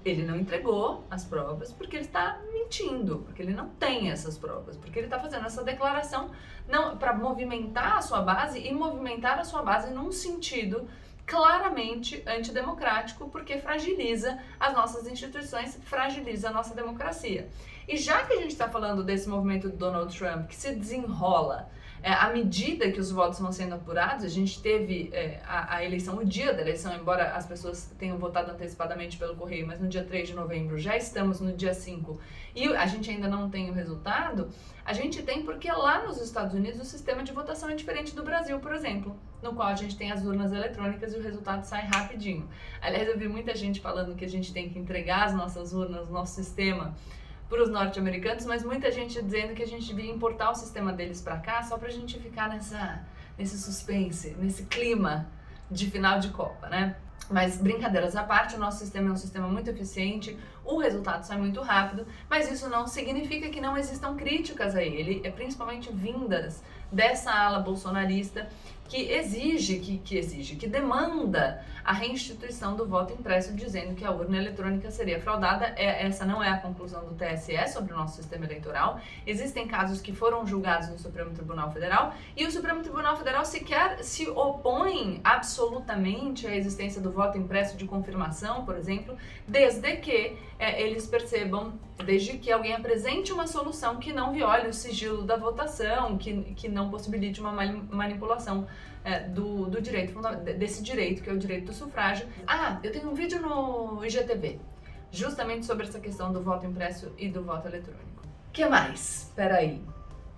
ele 0.04 0.24
não 0.24 0.36
entregou 0.36 1.04
as 1.10 1.24
provas 1.24 1.72
porque 1.72 1.96
ele 1.96 2.04
está 2.04 2.40
mentindo, 2.52 3.18
porque 3.20 3.42
ele 3.42 3.52
não 3.52 3.68
tem 3.70 4.10
essas 4.10 4.38
provas, 4.38 4.76
porque 4.76 4.98
ele 4.98 5.06
está 5.06 5.18
fazendo 5.18 5.46
essa 5.46 5.62
declaração 5.64 6.30
não 6.68 6.96
para 6.96 7.12
movimentar 7.12 7.96
a 7.96 8.02
sua 8.02 8.22
base 8.22 8.60
e 8.60 8.72
movimentar 8.72 9.38
a 9.38 9.44
sua 9.44 9.62
base 9.62 9.92
num 9.92 10.12
sentido 10.12 10.88
claramente 11.26 12.22
antidemocrático, 12.26 13.28
porque 13.30 13.58
fragiliza 13.58 14.38
as 14.58 14.74
nossas 14.74 15.06
instituições, 15.06 15.78
fragiliza 15.84 16.48
a 16.48 16.52
nossa 16.52 16.74
democracia. 16.74 17.48
E 17.86 17.96
já 17.96 18.24
que 18.24 18.32
a 18.32 18.36
gente 18.36 18.52
está 18.52 18.68
falando 18.68 19.02
desse 19.02 19.28
movimento 19.28 19.68
do 19.68 19.76
Donald 19.76 20.16
Trump 20.16 20.48
que 20.48 20.56
se 20.56 20.74
desenrola 20.74 21.70
é, 22.02 22.12
à 22.12 22.30
medida 22.32 22.90
que 22.90 22.98
os 22.98 23.12
votos 23.12 23.38
vão 23.38 23.52
sendo 23.52 23.76
apurados, 23.76 24.24
a 24.24 24.28
gente 24.28 24.60
teve 24.60 25.08
é, 25.12 25.40
a, 25.44 25.76
a, 25.76 25.84
eleição, 25.84 26.16
o 26.16 26.24
dia 26.24 26.52
da 26.52 26.60
eleição, 26.60 26.92
embora 26.96 27.30
as 27.32 27.46
pessoas 27.46 27.94
tenham 27.96 28.18
votado 28.18 28.50
antecipadamente 28.50 29.16
pelo 29.16 29.36
correio, 29.36 29.68
mas 29.68 29.78
no 29.80 29.88
dia 29.88 30.02
3 30.02 30.30
de 30.30 30.34
novembro 30.34 30.76
já 30.78 30.96
estamos 30.96 31.40
no 31.40 31.52
dia 31.52 31.72
5 31.72 32.18
e 32.56 32.66
a 32.74 32.86
gente 32.86 33.08
ainda 33.08 33.28
não 33.28 33.48
tem 33.48 33.70
o 33.70 33.72
resultado, 33.72 34.48
a 34.84 34.92
gente 34.92 35.22
tem 35.22 35.44
porque 35.44 35.70
lá 35.70 36.04
nos 36.04 36.20
Estados 36.20 36.54
Unidos 36.54 36.80
o 36.80 36.84
sistema 36.84 37.22
de 37.22 37.30
votação 37.30 37.70
é 37.70 37.74
diferente 37.76 38.16
do 38.16 38.24
Brasil, 38.24 38.58
por 38.58 38.74
exemplo, 38.74 39.16
no 39.40 39.54
qual 39.54 39.68
a 39.68 39.76
gente 39.76 39.96
tem 39.96 40.10
as 40.10 40.24
urnas 40.24 40.52
eletrônicas 40.52 41.14
e 41.14 41.18
o 41.18 41.22
resultado 41.22 41.62
sai 41.62 41.86
rapidinho. 41.86 42.48
Aliás, 42.80 43.06
eu 43.06 43.16
vi 43.16 43.28
muita 43.28 43.54
gente 43.54 43.80
falando 43.80 44.16
que 44.16 44.24
a 44.24 44.28
gente 44.28 44.52
tem 44.52 44.68
que 44.68 44.76
entregar 44.76 45.26
as 45.26 45.34
nossas 45.34 45.72
urnas, 45.72 46.08
nosso 46.08 46.34
sistema 46.34 46.96
para 47.52 47.62
os 47.62 47.68
norte-americanos, 47.68 48.46
mas 48.46 48.64
muita 48.64 48.90
gente 48.90 49.20
dizendo 49.20 49.52
que 49.52 49.62
a 49.62 49.66
gente 49.66 49.84
devia 49.84 50.10
importar 50.10 50.50
o 50.50 50.54
sistema 50.54 50.90
deles 50.90 51.20
para 51.20 51.36
cá 51.36 51.62
só 51.62 51.76
para 51.76 51.88
a 51.88 51.90
gente 51.90 52.18
ficar 52.18 52.48
nessa, 52.48 53.04
nesse 53.36 53.58
suspense, 53.58 54.34
nesse 54.38 54.62
clima 54.64 55.26
de 55.70 55.90
final 55.90 56.18
de 56.18 56.30
Copa, 56.30 56.70
né? 56.70 56.96
Mas 57.30 57.58
brincadeiras 57.58 58.16
à 58.16 58.22
parte, 58.22 58.56
o 58.56 58.58
nosso 58.58 58.78
sistema 58.78 59.10
é 59.10 59.12
um 59.12 59.16
sistema 59.16 59.46
muito 59.48 59.68
eficiente, 59.68 60.34
o 60.64 60.78
resultado 60.78 61.24
sai 61.24 61.36
muito 61.36 61.60
rápido, 61.60 62.06
mas 62.28 62.50
isso 62.50 62.70
não 62.70 62.86
significa 62.86 63.50
que 63.50 63.60
não 63.60 63.76
existam 63.76 64.16
críticas 64.16 64.74
a 64.74 64.82
ele, 64.82 65.20
é 65.22 65.30
principalmente 65.30 65.92
vindas 65.92 66.62
dessa 66.90 67.30
ala 67.32 67.58
bolsonarista 67.58 68.48
que 68.92 69.10
exige, 69.10 69.78
que, 69.78 69.96
que 69.96 70.18
exige, 70.18 70.54
que 70.54 70.66
demanda 70.66 71.64
a 71.82 71.94
reinstituição 71.94 72.76
do 72.76 72.86
voto 72.86 73.14
impresso, 73.14 73.54
dizendo 73.54 73.94
que 73.94 74.04
a 74.04 74.10
urna 74.10 74.36
eletrônica 74.36 74.90
seria 74.90 75.18
fraudada. 75.18 75.72
É, 75.78 76.06
essa 76.06 76.26
não 76.26 76.42
é 76.42 76.50
a 76.50 76.58
conclusão 76.58 77.02
do 77.06 77.14
TSE 77.14 77.56
sobre 77.72 77.94
o 77.94 77.96
nosso 77.96 78.16
sistema 78.16 78.44
eleitoral. 78.44 79.00
Existem 79.26 79.66
casos 79.66 80.02
que 80.02 80.12
foram 80.12 80.46
julgados 80.46 80.90
no 80.90 80.98
Supremo 80.98 81.30
Tribunal 81.30 81.72
Federal 81.72 82.14
e 82.36 82.44
o 82.44 82.50
Supremo 82.50 82.82
Tribunal 82.82 83.16
Federal 83.16 83.46
sequer 83.46 84.04
se 84.04 84.28
opõe 84.28 85.22
absolutamente 85.24 86.46
à 86.46 86.54
existência 86.54 87.00
do 87.00 87.10
voto 87.10 87.38
impresso 87.38 87.78
de 87.78 87.86
confirmação, 87.86 88.66
por 88.66 88.76
exemplo, 88.76 89.16
desde 89.48 89.96
que 89.96 90.36
é, 90.58 90.82
eles 90.82 91.06
percebam, 91.06 91.72
desde 92.04 92.36
que 92.36 92.52
alguém 92.52 92.74
apresente 92.74 93.32
uma 93.32 93.46
solução 93.46 93.96
que 93.96 94.12
não 94.12 94.34
viole 94.34 94.68
o 94.68 94.72
sigilo 94.74 95.22
da 95.22 95.36
votação, 95.36 96.18
que, 96.18 96.42
que 96.54 96.68
não 96.68 96.90
possibilite 96.90 97.40
uma 97.40 97.52
manipulação 97.52 98.66
é, 99.04 99.20
do, 99.20 99.66
do 99.66 99.80
direito, 99.80 100.18
desse 100.58 100.82
direito, 100.82 101.22
que 101.22 101.30
é 101.30 101.32
o 101.32 101.38
direito 101.38 101.66
do 101.66 101.72
sufrágio. 101.72 102.26
Ah, 102.46 102.78
eu 102.82 102.92
tenho 102.92 103.10
um 103.10 103.14
vídeo 103.14 103.40
no 103.40 104.04
IGTV, 104.04 104.60
justamente 105.10 105.66
sobre 105.66 105.86
essa 105.86 106.00
questão 106.00 106.32
do 106.32 106.40
voto 106.40 106.66
impresso 106.66 107.12
e 107.18 107.28
do 107.28 107.42
voto 107.42 107.66
eletrônico. 107.68 108.22
que 108.52 108.64
mais? 108.66 109.32
Peraí. 109.34 109.82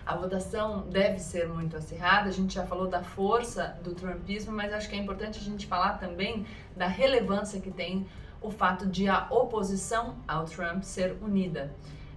A 0.05 0.15
votação 0.15 0.85
deve 0.87 1.17
ser 1.17 1.47
muito 1.47 1.75
acirrada, 1.75 2.29
a 2.29 2.31
gente 2.31 2.53
já 2.53 2.65
falou 2.65 2.87
da 2.87 3.01
força 3.01 3.75
do 3.83 3.95
trumpismo, 3.95 4.53
mas 4.53 4.71
acho 4.71 4.87
que 4.87 4.95
é 4.95 4.99
importante 4.99 5.39
a 5.39 5.41
gente 5.41 5.65
falar 5.65 5.97
também 5.97 6.45
da 6.77 6.85
relevância 6.85 7.59
que 7.59 7.71
tem 7.71 8.05
o 8.39 8.51
fato 8.51 8.85
de 8.85 9.09
a 9.09 9.25
oposição 9.31 10.17
ao 10.27 10.45
Trump 10.45 10.83
ser 10.83 11.17
unida. 11.21 11.73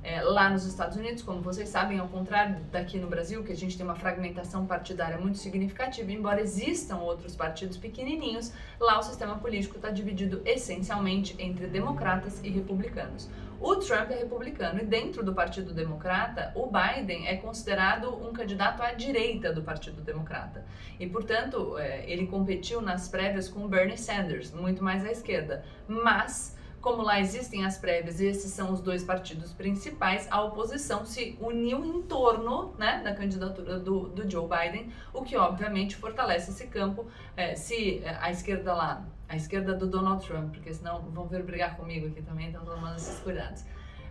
É, 0.09 0.23
lá 0.23 0.49
nos 0.49 0.65
Estados 0.65 0.97
Unidos, 0.97 1.23
como 1.23 1.43
vocês 1.43 1.69
sabem, 1.69 1.99
ao 1.99 2.09
contrário 2.09 2.57
daqui 2.73 2.99
no 2.99 3.07
Brasil, 3.07 3.45
que 3.45 3.53
a 3.53 3.57
gente 3.57 3.77
tem 3.77 3.85
uma 3.85 3.95
fragmentação 3.95 4.65
partidária 4.65 5.19
muito 5.19 5.37
significativa, 5.37 6.11
embora 6.11 6.41
existam 6.41 6.97
outros 6.97 7.37
partidos 7.37 7.77
pequenininhos, 7.77 8.51
lá 8.81 8.99
o 8.99 9.03
sistema 9.03 9.37
político 9.37 9.77
está 9.77 9.91
dividido 9.91 10.41
essencialmente 10.47 11.37
entre 11.39 11.67
democratas 11.67 12.41
e 12.43 12.49
republicanos. 12.49 13.29
O 13.61 13.77
Trump 13.77 14.11
é 14.11 14.15
republicano 14.15 14.81
e 14.81 14.85
dentro 14.85 15.23
do 15.23 15.35
Partido 15.35 15.75
Democrata, 15.75 16.53
o 16.55 16.71
Biden 16.71 17.27
é 17.27 17.37
considerado 17.37 18.09
um 18.09 18.33
candidato 18.33 18.83
à 18.83 18.93
direita 18.93 19.53
do 19.53 19.63
Partido 19.63 20.01
Democrata. 20.01 20.65
E, 20.99 21.07
portanto, 21.07 21.77
é, 21.77 22.09
ele 22.11 22.29
competiu 22.29 22.81
nas 22.81 23.09
prévias 23.09 23.49
com 23.49 23.69
Bernie 23.69 23.99
Sanders, 23.99 24.53
muito 24.53 24.83
mais 24.83 25.05
à 25.05 25.11
esquerda. 25.11 25.65
Mas 25.87 26.57
como 26.81 27.03
lá 27.03 27.21
existem 27.21 27.65
as 27.65 27.77
prévias 27.77 28.21
e 28.21 28.27
esses 28.27 28.53
são 28.53 28.73
os 28.73 28.81
dois 28.81 29.03
partidos 29.03 29.53
principais, 29.53 30.29
a 30.31 30.43
oposição 30.43 31.05
se 31.05 31.37
uniu 31.41 31.85
em 31.85 32.03
torno 32.03 32.75
né, 32.79 33.03
da 33.03 33.15
candidatura 33.15 33.79
do, 33.79 34.09
do 34.09 34.31
Joe 34.31 34.49
Biden, 34.49 34.93
o 35.13 35.23
que 35.23 35.37
obviamente 35.37 35.97
fortalece 35.97 36.51
esse 36.51 36.67
campo. 36.69 37.07
É, 37.37 37.55
se 37.55 37.99
é, 38.05 38.17
a 38.21 38.31
esquerda 38.31 38.75
lá, 38.75 39.05
a 39.29 39.37
esquerda 39.37 39.75
do 39.75 39.87
Donald 39.87 40.25
Trump, 40.27 40.55
porque 40.55 40.73
senão 40.73 41.03
vão 41.11 41.27
vir 41.27 41.43
brigar 41.43 41.77
comigo 41.77 42.07
aqui 42.07 42.23
também, 42.23 42.49
então 42.49 42.65
tomando 42.65 42.97
esses 42.97 43.19
cuidados. 43.21 43.65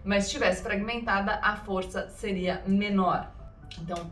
Mas 0.04 0.26
se 0.26 0.32
tivesse 0.32 0.62
fragmentada, 0.62 1.40
a 1.42 1.56
força 1.56 2.08
seria 2.10 2.64
menor. 2.66 3.32
Então, 3.82 4.12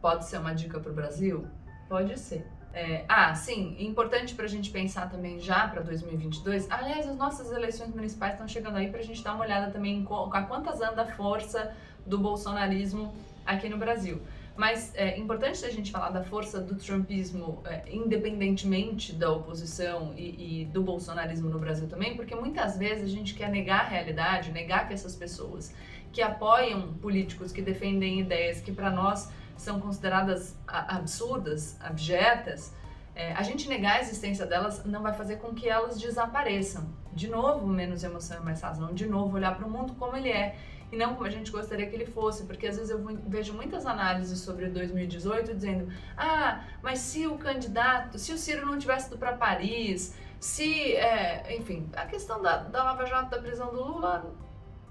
pode 0.00 0.24
ser 0.26 0.38
uma 0.38 0.54
dica 0.54 0.78
para 0.80 0.90
o 0.90 0.94
Brasil? 0.94 1.46
Pode 1.88 2.18
ser. 2.18 2.46
É, 2.72 3.04
ah, 3.08 3.34
sim, 3.34 3.76
importante 3.80 4.34
para 4.34 4.44
a 4.44 4.48
gente 4.48 4.70
pensar 4.70 5.10
também 5.10 5.40
já 5.40 5.66
para 5.66 5.82
2022. 5.82 6.70
Aliás, 6.70 7.08
as 7.08 7.16
nossas 7.16 7.50
eleições 7.50 7.92
municipais 7.94 8.34
estão 8.34 8.46
chegando 8.46 8.76
aí 8.76 8.88
para 8.88 9.00
a 9.00 9.02
gente 9.02 9.22
dar 9.24 9.34
uma 9.34 9.44
olhada 9.44 9.72
também 9.72 9.96
em 9.98 10.06
a 10.32 10.42
quantas 10.42 10.80
anda 10.80 11.02
a 11.02 11.06
força 11.06 11.74
do 12.06 12.18
bolsonarismo 12.18 13.12
aqui 13.44 13.68
no 13.68 13.76
Brasil. 13.76 14.22
Mas 14.56 14.94
é 14.94 15.18
importante 15.18 15.64
a 15.64 15.70
gente 15.70 15.90
falar 15.90 16.10
da 16.10 16.22
força 16.22 16.60
do 16.60 16.74
trumpismo, 16.74 17.62
é, 17.64 17.82
independentemente 17.90 19.12
da 19.12 19.32
oposição 19.32 20.12
e, 20.16 20.60
e, 20.60 20.64
do 20.66 20.82
bolsonarismo 20.82 21.48
no 21.48 21.58
Brasil 21.58 21.88
também, 21.88 22.14
porque 22.14 22.34
muitas 22.34 22.76
vezes 22.76 23.04
a 23.04 23.08
gente 23.08 23.34
quer 23.34 23.48
negar 23.48 23.80
a 23.80 23.88
realidade, 23.88 24.52
negar 24.52 24.86
que 24.86 24.92
essas 24.92 25.16
pessoas 25.16 25.74
que 26.12 26.20
apoiam 26.20 26.92
políticos 26.94 27.52
que 27.52 27.62
defendem 27.62 28.20
ideias 28.20 28.60
que 28.60 28.72
para 28.72 28.90
nós 28.90 29.30
são 29.60 29.80
consideradas 29.80 30.56
absurdas, 30.66 31.76
abjetas, 31.80 32.72
é, 33.14 33.32
a 33.32 33.42
gente 33.42 33.68
negar 33.68 33.96
a 33.96 34.00
existência 34.00 34.46
delas 34.46 34.84
não 34.84 35.02
vai 35.02 35.12
fazer 35.12 35.36
com 35.36 35.54
que 35.54 35.68
elas 35.68 36.00
desapareçam. 36.00 36.88
De 37.12 37.28
novo, 37.28 37.66
menos 37.66 38.02
emoção 38.02 38.40
e 38.40 38.44
mais 38.44 38.60
razão. 38.60 38.94
De 38.94 39.06
novo, 39.06 39.36
olhar 39.36 39.54
para 39.56 39.66
o 39.66 39.70
mundo 39.70 39.94
como 39.94 40.16
ele 40.16 40.30
é 40.30 40.56
e 40.92 40.96
não 40.96 41.14
como 41.14 41.26
a 41.26 41.30
gente 41.30 41.50
gostaria 41.50 41.86
que 41.86 41.94
ele 41.94 42.06
fosse, 42.06 42.44
porque 42.44 42.66
às 42.66 42.76
vezes 42.76 42.90
eu 42.90 43.04
vejo 43.26 43.52
muitas 43.52 43.86
análises 43.86 44.40
sobre 44.40 44.68
2018 44.68 45.54
dizendo: 45.54 45.92
ah, 46.16 46.64
mas 46.82 46.98
se 47.00 47.26
o 47.26 47.36
candidato, 47.36 48.18
se 48.18 48.32
o 48.32 48.38
Ciro 48.38 48.66
não 48.66 48.78
tivesse 48.78 49.08
ido 49.08 49.18
para 49.18 49.34
Paris, 49.36 50.14
se, 50.40 50.94
é, 50.94 51.56
enfim, 51.56 51.88
a 51.94 52.06
questão 52.06 52.40
da, 52.40 52.58
da 52.58 52.82
Lava 52.82 53.04
Jato, 53.06 53.30
da 53.30 53.38
prisão 53.38 53.70
do 53.70 53.82
Lula, 53.82 54.34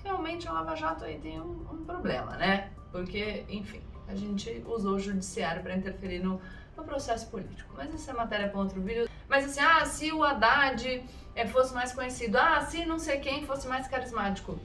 realmente 0.03 0.47
a 0.47 0.53
Lava 0.53 0.75
Jato 0.75 1.03
aí 1.03 1.19
tem 1.19 1.41
um, 1.41 1.65
um 1.71 1.83
problema, 1.85 2.37
né? 2.37 2.71
Porque, 2.91 3.45
enfim, 3.49 3.81
a 4.09 4.15
gente 4.15 4.63
usou 4.67 4.95
o 4.95 4.99
judiciário 4.99 5.61
para 5.61 5.75
interferir 5.75 6.19
no, 6.19 6.41
no, 6.75 6.83
processo 6.83 7.27
político. 7.27 7.73
Mas 7.77 7.93
isso 7.93 8.09
é 8.09 8.13
matéria 8.13 8.49
para 8.49 8.59
outro 8.59 8.81
vídeo. 8.81 9.07
Mas 9.27 9.45
assim, 9.45 9.59
ah, 9.59 9.85
se 9.85 10.11
o 10.11 10.23
Haddad 10.23 11.03
é, 11.35 11.47
fosse 11.47 11.73
mais 11.73 11.93
conhecido, 11.93 12.37
ah, 12.37 12.59
se 12.61 12.85
não 12.85 12.97
sei 12.97 13.19
quem 13.19 13.45
fosse 13.45 13.67
mais 13.67 13.87
carismático. 13.87 14.59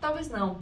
Talvez 0.00 0.28
não. 0.28 0.58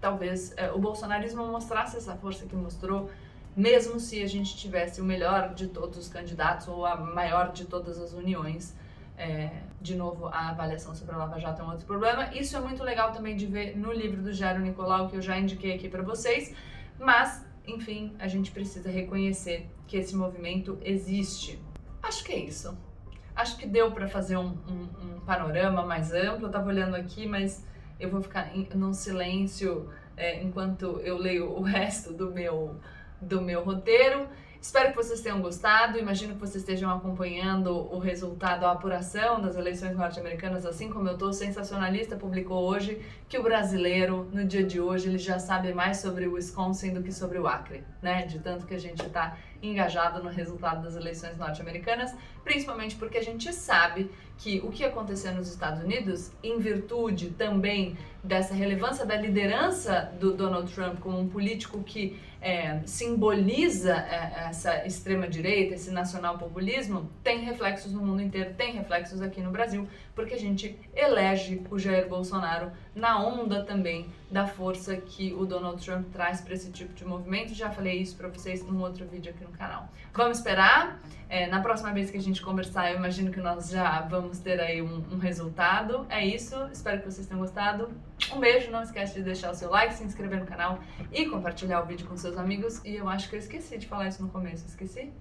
Talvez 0.00 0.54
é, 0.56 0.70
o 0.70 0.78
bolsonarismo 0.78 1.44
mostrasse 1.46 1.96
essa 1.96 2.14
força 2.14 2.46
que 2.46 2.54
mostrou, 2.54 3.10
mesmo 3.56 3.98
se 3.98 4.22
a 4.22 4.26
gente 4.28 4.56
tivesse 4.56 5.00
o 5.00 5.04
melhor 5.04 5.52
de 5.52 5.66
todos 5.66 5.98
os 5.98 6.08
candidatos 6.08 6.68
ou 6.68 6.86
a 6.86 6.96
maior 6.96 7.52
de 7.52 7.64
todas 7.64 7.98
as 7.98 8.12
uniões. 8.12 8.74
É, 9.18 9.50
de 9.80 9.94
novo, 9.94 10.26
a 10.28 10.50
avaliação 10.50 10.94
sobre 10.94 11.14
a 11.14 11.18
Lava 11.18 11.38
Jato 11.38 11.60
é 11.60 11.64
um 11.64 11.70
outro 11.70 11.86
problema. 11.86 12.32
Isso 12.34 12.56
é 12.56 12.60
muito 12.60 12.82
legal 12.84 13.12
também 13.12 13.36
de 13.36 13.46
ver 13.46 13.76
no 13.76 13.92
livro 13.92 14.22
do 14.22 14.32
Jairo 14.32 14.60
Nicolau, 14.60 15.08
que 15.08 15.16
eu 15.16 15.22
já 15.22 15.36
indiquei 15.36 15.74
aqui 15.74 15.88
para 15.88 16.02
vocês. 16.02 16.54
Mas, 17.02 17.44
enfim, 17.66 18.14
a 18.20 18.28
gente 18.28 18.52
precisa 18.52 18.88
reconhecer 18.88 19.68
que 19.88 19.96
esse 19.96 20.14
movimento 20.14 20.78
existe. 20.84 21.58
Acho 22.00 22.22
que 22.22 22.32
é 22.32 22.38
isso. 22.38 22.78
Acho 23.34 23.56
que 23.56 23.66
deu 23.66 23.90
para 23.90 24.06
fazer 24.08 24.36
um, 24.36 24.56
um, 24.68 25.16
um, 25.16 25.20
panorama 25.26 25.84
mais 25.84 26.12
amplo. 26.12 26.46
Eu 26.46 26.50
tava 26.50 26.68
olhando 26.68 26.94
aqui, 26.94 27.26
mas 27.26 27.66
eu 27.98 28.08
vou 28.08 28.22
ficar 28.22 28.56
em, 28.56 28.68
num 28.74 28.92
silêncio 28.92 29.90
é, 30.16 30.40
enquanto 30.42 31.00
eu 31.00 31.18
leio 31.18 31.50
o 31.50 31.60
resto 31.66 32.12
do 32.12 32.30
meu, 32.30 32.76
do 33.20 33.42
meu 33.42 33.64
roteiro. 33.64 34.28
Espero 34.62 34.90
que 34.90 34.96
vocês 34.96 35.20
tenham 35.20 35.42
gostado. 35.42 35.98
Imagino 35.98 36.34
que 36.34 36.40
vocês 36.40 36.62
estejam 36.62 36.88
acompanhando 36.88 37.92
o 37.92 37.98
resultado, 37.98 38.64
a 38.64 38.70
apuração 38.70 39.40
das 39.40 39.56
eleições 39.56 39.96
norte-americanas, 39.96 40.64
assim 40.64 40.88
como 40.88 41.08
eu 41.08 41.14
estou. 41.14 41.30
O 41.30 41.32
Sensacionalista 41.32 42.14
publicou 42.14 42.62
hoje 42.62 43.04
que 43.28 43.36
o 43.36 43.42
brasileiro, 43.42 44.28
no 44.32 44.44
dia 44.44 44.62
de 44.62 44.80
hoje, 44.80 45.08
ele 45.08 45.18
já 45.18 45.40
sabe 45.40 45.74
mais 45.74 45.96
sobre 45.96 46.28
o 46.28 46.34
Wisconsin 46.34 46.94
do 46.94 47.02
que 47.02 47.10
sobre 47.10 47.40
o 47.40 47.48
Acre, 47.48 47.82
né? 48.00 48.24
De 48.24 48.38
tanto 48.38 48.64
que 48.64 48.74
a 48.74 48.78
gente 48.78 49.04
está 49.04 49.36
engajado 49.60 50.22
no 50.22 50.30
resultado 50.30 50.84
das 50.84 50.94
eleições 50.94 51.36
norte-americanas, 51.36 52.14
principalmente 52.44 52.94
porque 52.94 53.18
a 53.18 53.22
gente 53.22 53.52
sabe 53.52 54.12
que 54.38 54.60
o 54.64 54.70
que 54.70 54.84
aconteceu 54.84 55.34
nos 55.34 55.48
Estados 55.48 55.82
Unidos, 55.82 56.30
em 56.42 56.58
virtude 56.60 57.30
também 57.30 57.96
dessa 58.22 58.54
relevância 58.54 59.04
da 59.04 59.16
liderança 59.16 60.12
do 60.20 60.32
Donald 60.32 60.72
Trump 60.72 61.00
como 61.00 61.18
um 61.18 61.28
político 61.28 61.82
que 61.82 62.20
é, 62.42 62.80
simboliza 62.84 63.94
é, 63.94 64.48
essa 64.48 64.84
extrema-direita, 64.84 65.74
esse 65.74 65.92
nacional-populismo, 65.92 67.08
tem 67.22 67.44
reflexos 67.44 67.92
no 67.92 68.04
mundo 68.04 68.20
inteiro, 68.20 68.52
tem 68.54 68.72
reflexos 68.72 69.22
aqui 69.22 69.40
no 69.40 69.52
Brasil, 69.52 69.88
porque 70.14 70.34
a 70.34 70.38
gente 70.38 70.76
elege 70.94 71.62
o 71.70 71.78
Jair 71.78 72.08
Bolsonaro 72.08 72.72
na 72.94 73.24
onda 73.24 73.62
também 73.62 74.06
da 74.30 74.46
força 74.46 74.96
que 74.96 75.32
o 75.34 75.46
Donald 75.46 75.82
Trump 75.82 76.10
traz 76.12 76.40
para 76.40 76.54
esse 76.54 76.70
tipo 76.70 76.92
de 76.94 77.04
movimento. 77.04 77.54
Já 77.54 77.70
falei 77.70 78.00
isso 78.00 78.16
para 78.16 78.28
vocês 78.28 78.64
num 78.66 78.80
outro 78.80 79.06
vídeo 79.06 79.32
aqui 79.32 79.44
no 79.44 79.50
canal. 79.50 79.88
Vamos 80.12 80.38
esperar. 80.38 81.00
É, 81.28 81.46
na 81.46 81.60
próxima 81.60 81.92
vez 81.92 82.10
que 82.10 82.18
a 82.18 82.20
gente 82.20 82.42
conversar, 82.42 82.90
eu 82.90 82.98
imagino 82.98 83.30
que 83.30 83.40
nós 83.40 83.70
já 83.70 84.02
vamos 84.02 84.38
ter 84.38 84.60
aí 84.60 84.82
um, 84.82 85.02
um 85.12 85.18
resultado. 85.18 86.06
É 86.10 86.26
isso. 86.26 86.56
Espero 86.72 87.00
que 87.00 87.10
vocês 87.10 87.26
tenham 87.26 87.40
gostado. 87.40 87.90
Um 88.30 88.38
beijo. 88.38 88.70
Não 88.70 88.82
esquece 88.82 89.14
de 89.14 89.22
deixar 89.22 89.50
o 89.50 89.54
seu 89.54 89.70
like, 89.70 89.94
se 89.94 90.04
inscrever 90.04 90.38
no 90.38 90.46
canal 90.46 90.78
e 91.10 91.26
compartilhar 91.26 91.82
o 91.82 91.86
vídeo 91.86 92.06
com 92.06 92.16
seus 92.16 92.36
amigos. 92.36 92.80
E 92.84 92.94
eu 92.96 93.08
acho 93.08 93.28
que 93.28 93.36
eu 93.36 93.40
esqueci 93.40 93.78
de 93.78 93.86
falar 93.86 94.08
isso 94.08 94.22
no 94.22 94.28
começo. 94.28 94.66
Esqueci? 94.66 95.12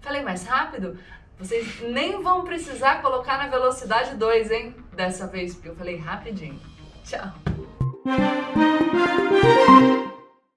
Falei 0.00 0.22
mais 0.22 0.44
rápido? 0.46 0.98
Vocês 1.38 1.80
nem 1.82 2.20
vão 2.20 2.44
precisar 2.44 3.00
colocar 3.00 3.38
na 3.38 3.46
velocidade 3.46 4.16
2, 4.16 4.50
hein? 4.50 4.74
Dessa 4.92 5.26
vez, 5.26 5.54
porque 5.54 5.68
eu 5.68 5.76
falei 5.76 5.96
rapidinho. 5.96 6.60
Tchau! 7.04 7.32